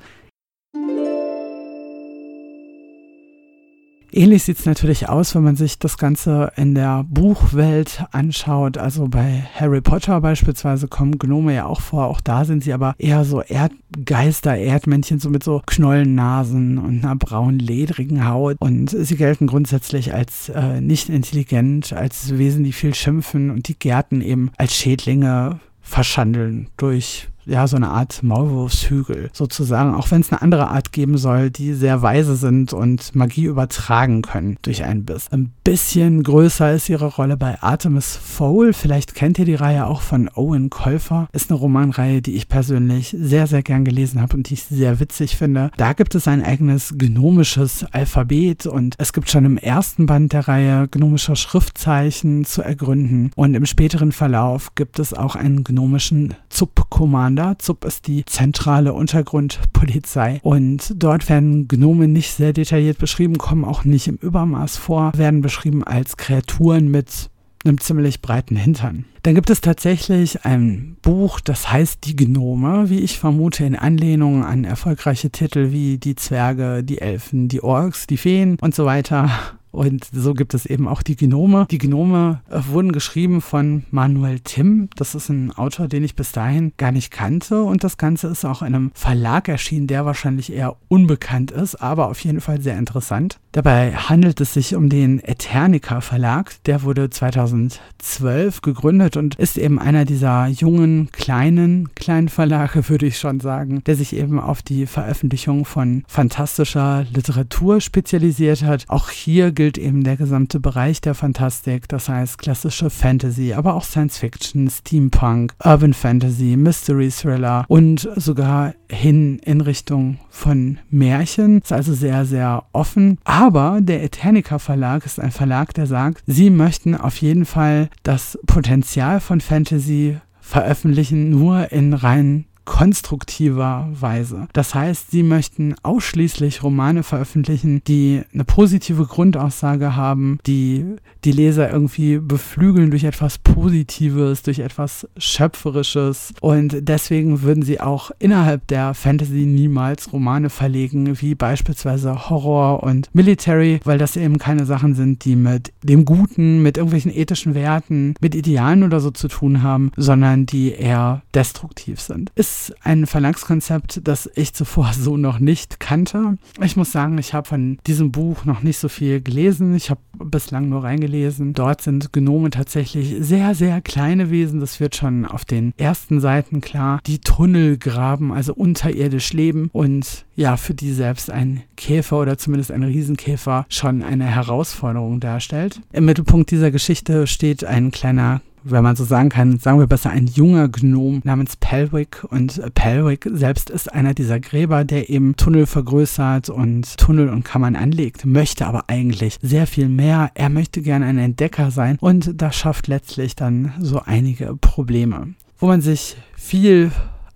Ähnlich 4.15 4.43
sieht 4.43 4.59
es 4.59 4.65
natürlich 4.67 5.09
aus, 5.09 5.33
wenn 5.33 5.43
man 5.43 5.55
sich 5.55 5.79
das 5.79 5.97
Ganze 5.97 6.51
in 6.55 6.75
der 6.75 7.03
Buchwelt 7.09 8.05
anschaut. 8.11 8.77
Also 8.77 9.07
bei 9.07 9.43
Harry 9.55 9.81
Potter 9.81 10.21
beispielsweise 10.21 10.87
kommen 10.87 11.17
Gnome 11.17 11.55
ja 11.55 11.65
auch 11.65 11.81
vor. 11.81 12.05
Auch 12.05 12.21
da 12.21 12.45
sind 12.45 12.63
sie 12.63 12.73
aber 12.73 12.93
eher 12.99 13.25
so 13.25 13.41
Erdgeister, 13.41 14.55
Erdmännchen, 14.55 15.19
so 15.19 15.31
mit 15.31 15.43
so 15.43 15.63
Knollennasen 15.65 16.77
und 16.77 17.03
einer 17.03 17.15
braunen, 17.15 17.57
ledrigen 17.57 18.27
Haut. 18.27 18.57
Und 18.59 18.91
sie 18.91 19.15
gelten 19.15 19.47
grundsätzlich 19.47 20.13
als 20.13 20.49
äh, 20.49 20.79
nicht 20.79 21.09
intelligent, 21.09 21.91
als 21.91 22.37
Wesen, 22.37 22.63
die 22.63 22.71
viel 22.71 22.93
schimpfen 22.93 23.49
und 23.49 23.67
die 23.67 23.79
Gärten 23.79 24.21
eben 24.21 24.51
als 24.57 24.75
Schädlinge 24.75 25.59
verschandeln 25.81 26.67
durch 26.77 27.29
ja, 27.45 27.67
so 27.67 27.75
eine 27.75 27.89
Art 27.89 28.23
Maulwurfshügel 28.23 29.29
sozusagen, 29.33 29.95
auch 29.95 30.11
wenn 30.11 30.21
es 30.21 30.31
eine 30.31 30.41
andere 30.41 30.69
Art 30.69 30.91
geben 30.91 31.17
soll, 31.17 31.49
die 31.49 31.73
sehr 31.73 32.01
weise 32.01 32.35
sind 32.35 32.73
und 32.73 33.15
Magie 33.15 33.45
übertragen 33.45 34.21
können 34.21 34.57
durch 34.61 34.83
einen 34.83 35.05
Biss. 35.05 35.27
Ein 35.31 35.51
bisschen 35.63 36.23
größer 36.23 36.73
ist 36.73 36.89
ihre 36.89 37.07
Rolle 37.07 37.37
bei 37.37 37.61
Artemis 37.61 38.15
Fowl. 38.15 38.73
Vielleicht 38.73 39.15
kennt 39.15 39.39
ihr 39.39 39.45
die 39.45 39.55
Reihe 39.55 39.87
auch 39.87 40.01
von 40.01 40.29
Owen 40.33 40.69
Käufer. 40.69 41.27
Ist 41.31 41.51
eine 41.51 41.59
Romanreihe, 41.59 42.21
die 42.21 42.35
ich 42.35 42.47
persönlich 42.47 43.15
sehr, 43.17 43.47
sehr 43.47 43.63
gern 43.63 43.85
gelesen 43.85 44.21
habe 44.21 44.37
und 44.37 44.49
die 44.49 44.55
ich 44.55 44.63
sehr 44.63 44.99
witzig 44.99 45.37
finde. 45.37 45.71
Da 45.77 45.93
gibt 45.93 46.15
es 46.15 46.27
ein 46.27 46.43
eigenes 46.43 46.95
gnomisches 46.97 47.85
Alphabet 47.91 48.65
und 48.65 48.95
es 48.97 49.13
gibt 49.13 49.29
schon 49.29 49.45
im 49.45 49.57
ersten 49.57 50.05
Band 50.05 50.33
der 50.33 50.47
Reihe 50.47 50.87
gnomische 50.89 51.35
Schriftzeichen 51.35 52.45
zu 52.45 52.61
ergründen 52.61 53.31
und 53.35 53.53
im 53.53 53.65
späteren 53.65 54.11
Verlauf 54.11 54.75
gibt 54.75 54.99
es 54.99 55.13
auch 55.13 55.35
einen 55.35 55.63
gnomischen 55.63 56.35
Zub-Kommando 56.49 57.32
Commander. 57.33 57.57
ZUP 57.59 57.85
ist 57.85 58.07
die 58.07 58.25
zentrale 58.25 58.93
Untergrundpolizei. 58.93 60.39
Und 60.43 60.93
dort 60.95 61.29
werden 61.29 61.67
Gnome 61.67 62.07
nicht 62.07 62.33
sehr 62.33 62.53
detailliert 62.53 62.97
beschrieben, 62.97 63.37
kommen 63.37 63.65
auch 63.65 63.83
nicht 63.83 64.07
im 64.07 64.15
Übermaß 64.15 64.77
vor, 64.77 65.11
werden 65.15 65.41
beschrieben 65.41 65.83
als 65.83 66.17
Kreaturen 66.17 66.89
mit 66.89 67.29
einem 67.65 67.79
ziemlich 67.79 68.21
breiten 68.21 68.57
Hintern. 68.57 69.05
Dann 69.23 69.35
gibt 69.35 69.49
es 69.49 69.61
tatsächlich 69.61 70.43
ein 70.43 70.97
Buch, 71.01 71.39
das 71.39 71.71
heißt 71.71 71.99
Die 72.03 72.15
Gnome, 72.15 72.89
wie 72.89 72.99
ich 72.99 73.17
vermute, 73.17 73.63
in 73.63 73.77
Anlehnung 73.77 74.43
an 74.43 74.65
erfolgreiche 74.65 75.29
Titel 75.29 75.71
wie 75.71 75.97
Die 75.97 76.15
Zwerge, 76.15 76.83
die 76.83 76.99
Elfen, 76.99 77.47
die 77.47 77.63
Orks, 77.63 78.05
die 78.05 78.17
Feen 78.17 78.57
und 78.59 78.75
so 78.75 78.85
weiter. 78.85 79.29
Und 79.73 80.07
so 80.13 80.35
gibt 80.35 80.53
es 80.53 80.67
eben 80.67 80.87
auch 80.87 81.01
die 81.01 81.15
Genome. 81.15 81.65
Die 81.71 81.79
Genome 81.79 82.41
äh, 82.49 82.59
wurden 82.67 82.91
geschrieben 82.91 83.41
von 83.41 83.85
Manuel 83.89 84.39
Tim. 84.39 84.87
Das 84.95 85.15
ist 85.15 85.29
ein 85.29 85.51
Autor, 85.51 85.87
den 85.87 86.03
ich 86.03 86.15
bis 86.15 86.31
dahin 86.31 86.73
gar 86.77 86.91
nicht 86.91 87.09
kannte. 87.09 87.63
Und 87.63 87.83
das 87.83 87.97
Ganze 87.97 88.27
ist 88.27 88.45
auch 88.45 88.61
in 88.61 88.75
einem 88.75 88.91
Verlag 88.93 89.49
erschienen, 89.49 89.87
der 89.87 90.05
wahrscheinlich 90.05 90.53
eher 90.53 90.75
unbekannt 90.89 91.49
ist, 91.49 91.75
aber 91.75 92.09
auf 92.09 92.19
jeden 92.19 92.39
Fall 92.39 92.61
sehr 92.61 92.77
interessant. 92.77 93.39
Dabei 93.51 93.93
handelt 93.93 94.41
es 94.41 94.53
sich 94.53 94.75
um 94.75 94.89
den 94.89 95.19
Eternica 95.23 96.01
Verlag. 96.01 96.53
Der 96.65 96.83
wurde 96.83 97.09
2012 97.09 98.61
gegründet 98.61 99.17
und 99.17 99.35
ist 99.35 99.57
eben 99.57 99.79
einer 99.79 100.05
dieser 100.05 100.47
jungen, 100.47 101.11
kleinen, 101.11 101.93
kleinen 101.95 102.29
Verlage, 102.29 102.89
würde 102.89 103.07
ich 103.07 103.17
schon 103.17 103.39
sagen, 103.39 103.83
der 103.85 103.95
sich 103.95 104.15
eben 104.15 104.39
auf 104.39 104.61
die 104.61 104.85
Veröffentlichung 104.85 105.65
von 105.65 106.03
fantastischer 106.07 107.05
Literatur 107.11 107.81
spezialisiert 107.81 108.63
hat. 108.63 108.85
Auch 108.87 109.09
hier 109.09 109.51
gilt 109.51 109.62
gilt 109.63 109.77
eben 109.77 110.03
der 110.03 110.17
gesamte 110.17 110.59
Bereich 110.59 110.99
der 110.99 111.15
Fantastik, 111.15 111.87
das 111.87 112.09
heißt 112.09 112.37
klassische 112.37 112.89
Fantasy, 112.89 113.53
aber 113.53 113.75
auch 113.75 113.85
Science 113.85 114.17
Fiction, 114.17 114.69
Steampunk, 114.69 115.53
Urban 115.63 115.93
Fantasy, 115.93 116.57
Mystery 116.57 117.09
Thriller 117.09 117.63
und 117.69 118.09
sogar 118.17 118.73
hin 118.89 119.39
in 119.39 119.61
Richtung 119.61 120.19
von 120.29 120.79
Märchen. 120.89 121.59
Ist 121.59 121.71
also 121.71 121.93
sehr, 121.93 122.25
sehr 122.25 122.65
offen. 122.73 123.19
Aber 123.23 123.79
der 123.79 124.03
Eternica 124.03 124.59
Verlag 124.59 125.05
ist 125.05 125.17
ein 125.17 125.31
Verlag, 125.31 125.73
der 125.73 125.87
sagt, 125.87 126.25
sie 126.27 126.49
möchten 126.49 126.93
auf 126.93 127.15
jeden 127.21 127.45
Fall 127.45 127.87
das 128.03 128.37
Potenzial 128.45 129.21
von 129.21 129.39
Fantasy 129.39 130.17
veröffentlichen, 130.41 131.29
nur 131.29 131.71
in 131.71 131.93
rein 131.93 132.47
konstruktiver 132.65 133.89
Weise. 133.91 134.47
Das 134.53 134.73
heißt, 134.73 135.11
sie 135.11 135.23
möchten 135.23 135.75
ausschließlich 135.83 136.63
Romane 136.63 137.03
veröffentlichen, 137.03 137.81
die 137.87 138.21
eine 138.33 138.43
positive 138.43 139.05
Grundaussage 139.05 139.95
haben, 139.95 140.39
die 140.45 140.85
die 141.23 141.31
Leser 141.31 141.71
irgendwie 141.71 142.17
beflügeln 142.19 142.91
durch 142.91 143.03
etwas 143.03 143.37
Positives, 143.37 144.43
durch 144.43 144.59
etwas 144.59 145.07
Schöpferisches. 145.17 146.33
Und 146.41 146.75
deswegen 146.81 147.41
würden 147.41 147.63
sie 147.63 147.79
auch 147.79 148.11
innerhalb 148.19 148.67
der 148.67 148.93
Fantasy 148.93 149.45
niemals 149.45 150.11
Romane 150.11 150.49
verlegen, 150.49 151.21
wie 151.21 151.35
beispielsweise 151.35 152.29
Horror 152.29 152.83
und 152.83 153.09
Military, 153.13 153.79
weil 153.83 153.97
das 153.97 154.17
eben 154.17 154.37
keine 154.37 154.65
Sachen 154.65 154.95
sind, 154.95 155.25
die 155.25 155.35
mit 155.35 155.71
dem 155.83 156.05
Guten, 156.05 156.61
mit 156.61 156.77
irgendwelchen 156.77 157.15
ethischen 157.15 157.55
Werten, 157.55 158.15
mit 158.19 158.35
Idealen 158.35 158.83
oder 158.83 158.99
so 158.99 159.11
zu 159.11 159.27
tun 159.27 159.63
haben, 159.63 159.91
sondern 159.95 160.45
die 160.45 160.71
eher 160.71 161.21
destruktiv 161.33 162.01
sind. 162.01 162.31
Ist 162.35 162.52
ist 162.53 162.75
ein 162.83 163.05
Verlagskonzept, 163.05 164.01
das 164.07 164.29
ich 164.35 164.53
zuvor 164.53 164.91
so 164.97 165.17
noch 165.17 165.39
nicht 165.39 165.79
kannte. 165.79 166.37
Ich 166.61 166.75
muss 166.75 166.91
sagen, 166.91 167.17
ich 167.17 167.33
habe 167.33 167.47
von 167.47 167.77
diesem 167.87 168.11
Buch 168.11 168.45
noch 168.45 168.61
nicht 168.61 168.77
so 168.77 168.89
viel 168.89 169.21
gelesen. 169.21 169.75
Ich 169.75 169.89
habe 169.89 170.01
bislang 170.17 170.69
nur 170.69 170.83
reingelesen. 170.83 171.53
Dort 171.53 171.81
sind 171.81 172.13
Genome 172.13 172.49
tatsächlich 172.49 173.15
sehr, 173.19 173.55
sehr 173.55 173.81
kleine 173.81 174.29
Wesen. 174.29 174.59
Das 174.59 174.79
wird 174.79 174.95
schon 174.95 175.25
auf 175.25 175.45
den 175.45 175.73
ersten 175.77 176.19
Seiten 176.19 176.61
klar. 176.61 176.99
Die 177.05 177.19
Tunnel 177.19 177.77
graben, 177.77 178.31
also 178.31 178.53
unterirdisch 178.53 179.33
leben 179.33 179.69
und 179.73 180.25
ja, 180.35 180.57
für 180.57 180.73
die 180.73 180.93
selbst 180.93 181.29
ein 181.29 181.63
Käfer 181.75 182.19
oder 182.19 182.37
zumindest 182.37 182.71
ein 182.71 182.83
Riesenkäfer 182.83 183.65
schon 183.69 184.03
eine 184.03 184.25
Herausforderung 184.25 185.19
darstellt. 185.19 185.81
Im 185.91 186.05
Mittelpunkt 186.05 186.51
dieser 186.51 186.71
Geschichte 186.71 187.27
steht 187.27 187.63
ein 187.63 187.91
kleiner 187.91 188.41
wenn 188.63 188.83
man 188.83 188.95
so 188.95 189.03
sagen 189.03 189.29
kann, 189.29 189.59
sagen 189.59 189.79
wir 189.79 189.87
besser 189.87 190.09
ein 190.09 190.27
junger 190.27 190.69
Gnom 190.69 191.21
namens 191.23 191.55
Pelwick. 191.57 192.23
Und 192.23 192.61
Pelwick 192.73 193.29
selbst 193.31 193.69
ist 193.69 193.93
einer 193.93 194.13
dieser 194.13 194.39
Gräber, 194.39 194.85
der 194.85 195.09
eben 195.09 195.35
Tunnel 195.35 195.65
vergrößert 195.65 196.49
und 196.49 196.97
Tunnel 196.97 197.29
und 197.29 197.43
Kammern 197.43 197.75
anlegt, 197.75 198.25
möchte 198.25 198.65
aber 198.65 198.85
eigentlich 198.87 199.37
sehr 199.41 199.67
viel 199.67 199.89
mehr. 199.89 200.31
Er 200.33 200.49
möchte 200.49 200.81
gerne 200.81 201.05
ein 201.05 201.17
Entdecker 201.17 201.71
sein 201.71 201.97
und 201.99 202.41
das 202.41 202.55
schafft 202.55 202.87
letztlich 202.87 203.35
dann 203.35 203.73
so 203.79 204.01
einige 204.05 204.55
Probleme, 204.55 205.33
wo 205.59 205.67
man 205.67 205.81
sich 205.81 206.15
viel 206.35 206.91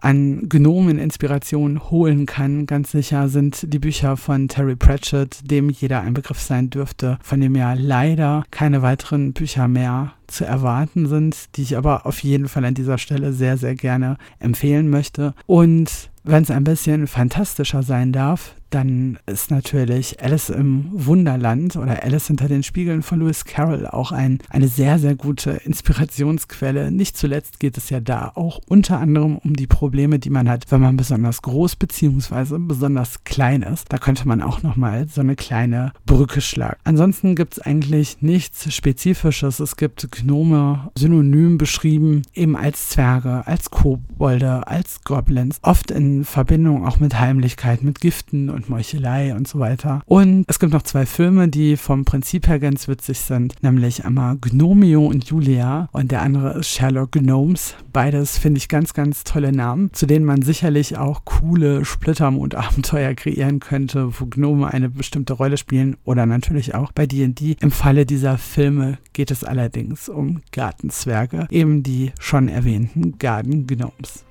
an 0.08 0.48
Gnomen-Inspiration 0.48 1.92
holen 1.92 2.26
kann. 2.26 2.66
Ganz 2.66 2.92
sicher 2.92 3.28
sind 3.28 3.74
die 3.74 3.78
Bücher 3.80 4.16
von 4.16 4.48
Terry 4.48 4.78
Pratchett, 4.78 5.52
dem 5.52 5.70
jeder 5.70 6.00
ein 6.00 6.14
Begriff 6.14 6.40
sein 6.40 6.70
dürfte, 6.70 7.20
von 7.22 7.42
dem 7.42 7.56
ja 7.58 7.74
leider 7.74 8.46
keine 8.50 8.82
weiteren 8.82 9.34
Bücher 9.34 9.68
mehr 9.68 10.14
zu 10.28 10.46
erwarten 10.46 11.08
sind, 11.08 11.58
die 11.58 11.64
ich 11.64 11.76
aber 11.76 12.06
auf 12.06 12.24
jeden 12.24 12.48
Fall 12.48 12.64
an 12.64 12.74
dieser 12.74 12.98
Stelle 12.98 13.34
sehr, 13.34 13.58
sehr 13.58 13.76
gerne 13.76 14.18
empfehlen 14.40 14.90
möchte. 14.90 15.34
Und 15.46 16.10
wenn 16.24 16.44
es 16.44 16.52
ein 16.52 16.64
bisschen 16.64 17.08
fantastischer 17.08 17.84
sein 17.84 18.14
darf, 18.14 18.56
dann 18.70 19.20
ist 19.26 19.52
natürlich 19.52 20.22
Alice 20.22 20.50
im 20.50 20.90
Wunderland 20.92 21.76
oder 21.76 22.04
Alice 22.04 22.28
hinter 22.28 22.48
den 22.48 22.64
Spiegeln 22.64 23.02
von 23.02 23.20
Lewis 23.20 23.46
Carroll 23.46 23.88
auch 23.88 24.12
ein, 24.12 24.40
eine 24.50 24.68
sehr, 24.68 25.00
sehr 25.00 25.16
gute 25.16 25.52
Inspirationsquelle. 25.52 26.92
Nicht 26.92 27.18
zuletzt 27.18 27.60
geht 27.60 27.78
es 27.78 27.90
ja 27.90 28.00
da 28.00 28.32
auch 28.36 28.60
unter 28.68 29.00
anderem 29.00 29.38
um 29.38 29.56
die 29.56 29.68
Probleme, 29.68 30.20
die 30.20 30.30
man 30.30 30.50
hat, 30.50 30.66
wenn 30.70 30.82
man 30.82 30.98
besonders 30.98 31.42
groß 31.42 31.76
bzw. 31.78 32.58
besonders 32.60 33.24
klein 33.24 33.62
ist. 33.62 33.92
Da 33.92 33.98
könnte 33.98 34.28
man 34.28 34.42
auch 34.42 34.64
nochmal 34.64 35.08
so 35.08 35.22
eine 35.22 35.36
kleine 35.36 35.94
Brücke 36.06 36.42
schlagen. 36.42 36.78
Ansonsten 36.84 37.36
gibt 37.36 37.54
es 37.54 37.60
eigentlich 37.60 38.22
nichts 38.22 38.74
Spezifisches. 38.74 39.60
Es 39.60 39.78
gibt 39.78 40.12
Gnome 40.12 40.92
synonym 40.98 41.58
beschrieben, 41.58 42.24
eben 42.34 42.56
als 42.56 42.90
Zwerge, 42.90 43.46
als 43.48 43.72
Kobolde, 43.72 44.68
als 44.68 45.02
Goblins, 45.04 45.60
oft 45.62 45.92
in 45.92 46.26
Verbindung 46.26 46.86
auch 46.86 47.00
mit 47.00 47.20
Heimlichkeit, 47.20 47.84
mit 47.84 48.02
Giften 48.02 48.50
und 48.58 48.70
Meuchelei 48.70 49.34
und 49.36 49.48
so 49.48 49.60
weiter. 49.60 50.02
Und 50.06 50.44
es 50.48 50.60
gibt 50.60 50.74
noch 50.74 50.82
zwei 50.82 51.06
Filme, 51.06 51.48
die 51.48 51.78
vom 51.78 52.04
Prinzip 52.04 52.48
her 52.48 52.60
ganz 52.60 52.88
witzig 52.88 53.20
sind, 53.20 53.56
nämlich 53.62 54.04
einmal 54.04 54.38
Gnomio 54.38 55.06
und 55.06 55.26
Julia 55.26 55.88
und 55.94 56.12
der 56.12 56.24
andere 56.24 56.60
ist 56.60 56.70
Sherlock 56.70 57.14
Gnomes. 57.14 57.76
Beides 57.94 58.38
finde 58.38 58.58
ich 58.58 58.68
ganz, 58.68 58.94
ganz 58.94 59.24
tolle 59.24 59.52
Namen, 59.52 59.94
zu 59.94 60.08
denen 60.08 60.26
man 60.26 60.42
sicherlich 60.42 60.98
auch 60.98 61.24
coole 61.24 61.86
Splittermond-Abenteuer 61.86 63.14
kreieren 63.14 63.60
könnte, 63.60 64.20
wo 64.20 64.26
Gnome 64.26 64.74
eine 64.74 64.90
bestimmte 64.90 65.34
Rolle 65.34 65.58
spielen 65.58 65.96
oder 66.04 66.26
natürlich 66.26 66.74
auch 66.74 66.92
bei 66.92 67.06
D&D. 67.06 67.58
Im 67.62 67.72
Falle 67.72 68.06
dieser 68.06 68.38
Filme 68.38 68.98
geht 69.14 69.32
es 69.32 69.44
allerdings 69.44 70.10
um 70.10 70.42
Gartenzwerge, 70.52 71.48
eben 71.52 71.84
die 71.84 72.12
schon 72.20 72.50
erwähnten 72.50 73.20
Garden 73.20 73.68
Gnomes. 73.68 74.26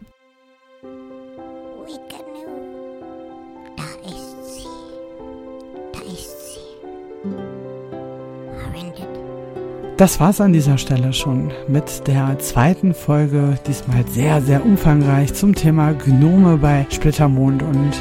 Das 9.97 10.21
war's 10.21 10.43
an 10.43 10.53
dieser 10.53 10.77
Stelle 10.77 11.15
schon 11.15 11.51
mit 11.69 12.07
der 12.07 12.39
zweiten 12.39 12.93
Folge, 12.93 13.59
diesmal 13.67 14.05
sehr, 14.07 14.43
sehr 14.43 14.63
umfangreich 14.63 15.33
zum 15.33 15.55
Thema 15.55 15.95
Gnome 15.95 16.59
bei 16.59 16.87
Splittermond 16.91 17.63
und 17.63 17.93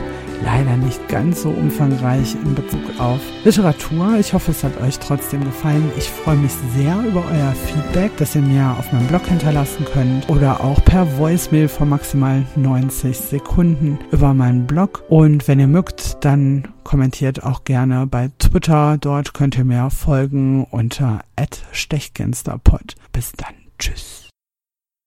leider 0.45 0.77
nicht 0.77 1.09
ganz 1.09 1.41
so 1.41 1.49
umfangreich 1.49 2.35
in 2.35 2.55
Bezug 2.55 2.81
auf 2.99 3.19
Literatur. 3.43 4.17
Ich 4.19 4.33
hoffe, 4.33 4.51
es 4.51 4.63
hat 4.63 4.79
euch 4.81 4.99
trotzdem 4.99 5.43
gefallen. 5.43 5.91
Ich 5.97 6.09
freue 6.09 6.37
mich 6.37 6.51
sehr 6.75 6.97
über 7.05 7.23
euer 7.31 7.53
Feedback, 7.53 8.15
das 8.17 8.35
ihr 8.35 8.41
mir 8.41 8.75
auf 8.77 8.91
meinem 8.91 9.07
Blog 9.07 9.25
hinterlassen 9.25 9.85
könnt 9.85 10.29
oder 10.29 10.63
auch 10.63 10.83
per 10.85 11.17
Voicemail 11.17 11.67
von 11.67 11.89
maximal 11.89 12.43
90 12.55 13.17
Sekunden 13.17 13.99
über 14.11 14.33
meinen 14.33 14.67
Blog. 14.67 15.03
Und 15.09 15.47
wenn 15.47 15.59
ihr 15.59 15.67
mögt, 15.67 16.23
dann 16.23 16.67
kommentiert 16.83 17.43
auch 17.43 17.63
gerne 17.63 18.07
bei 18.07 18.29
Twitter. 18.39 18.97
Dort 18.99 19.33
könnt 19.33 19.57
ihr 19.57 19.65
mir 19.65 19.89
folgen 19.89 20.65
unter 20.65 21.21
@stechgensterpod. 21.71 22.95
Bis 23.11 23.31
dann. 23.33 23.55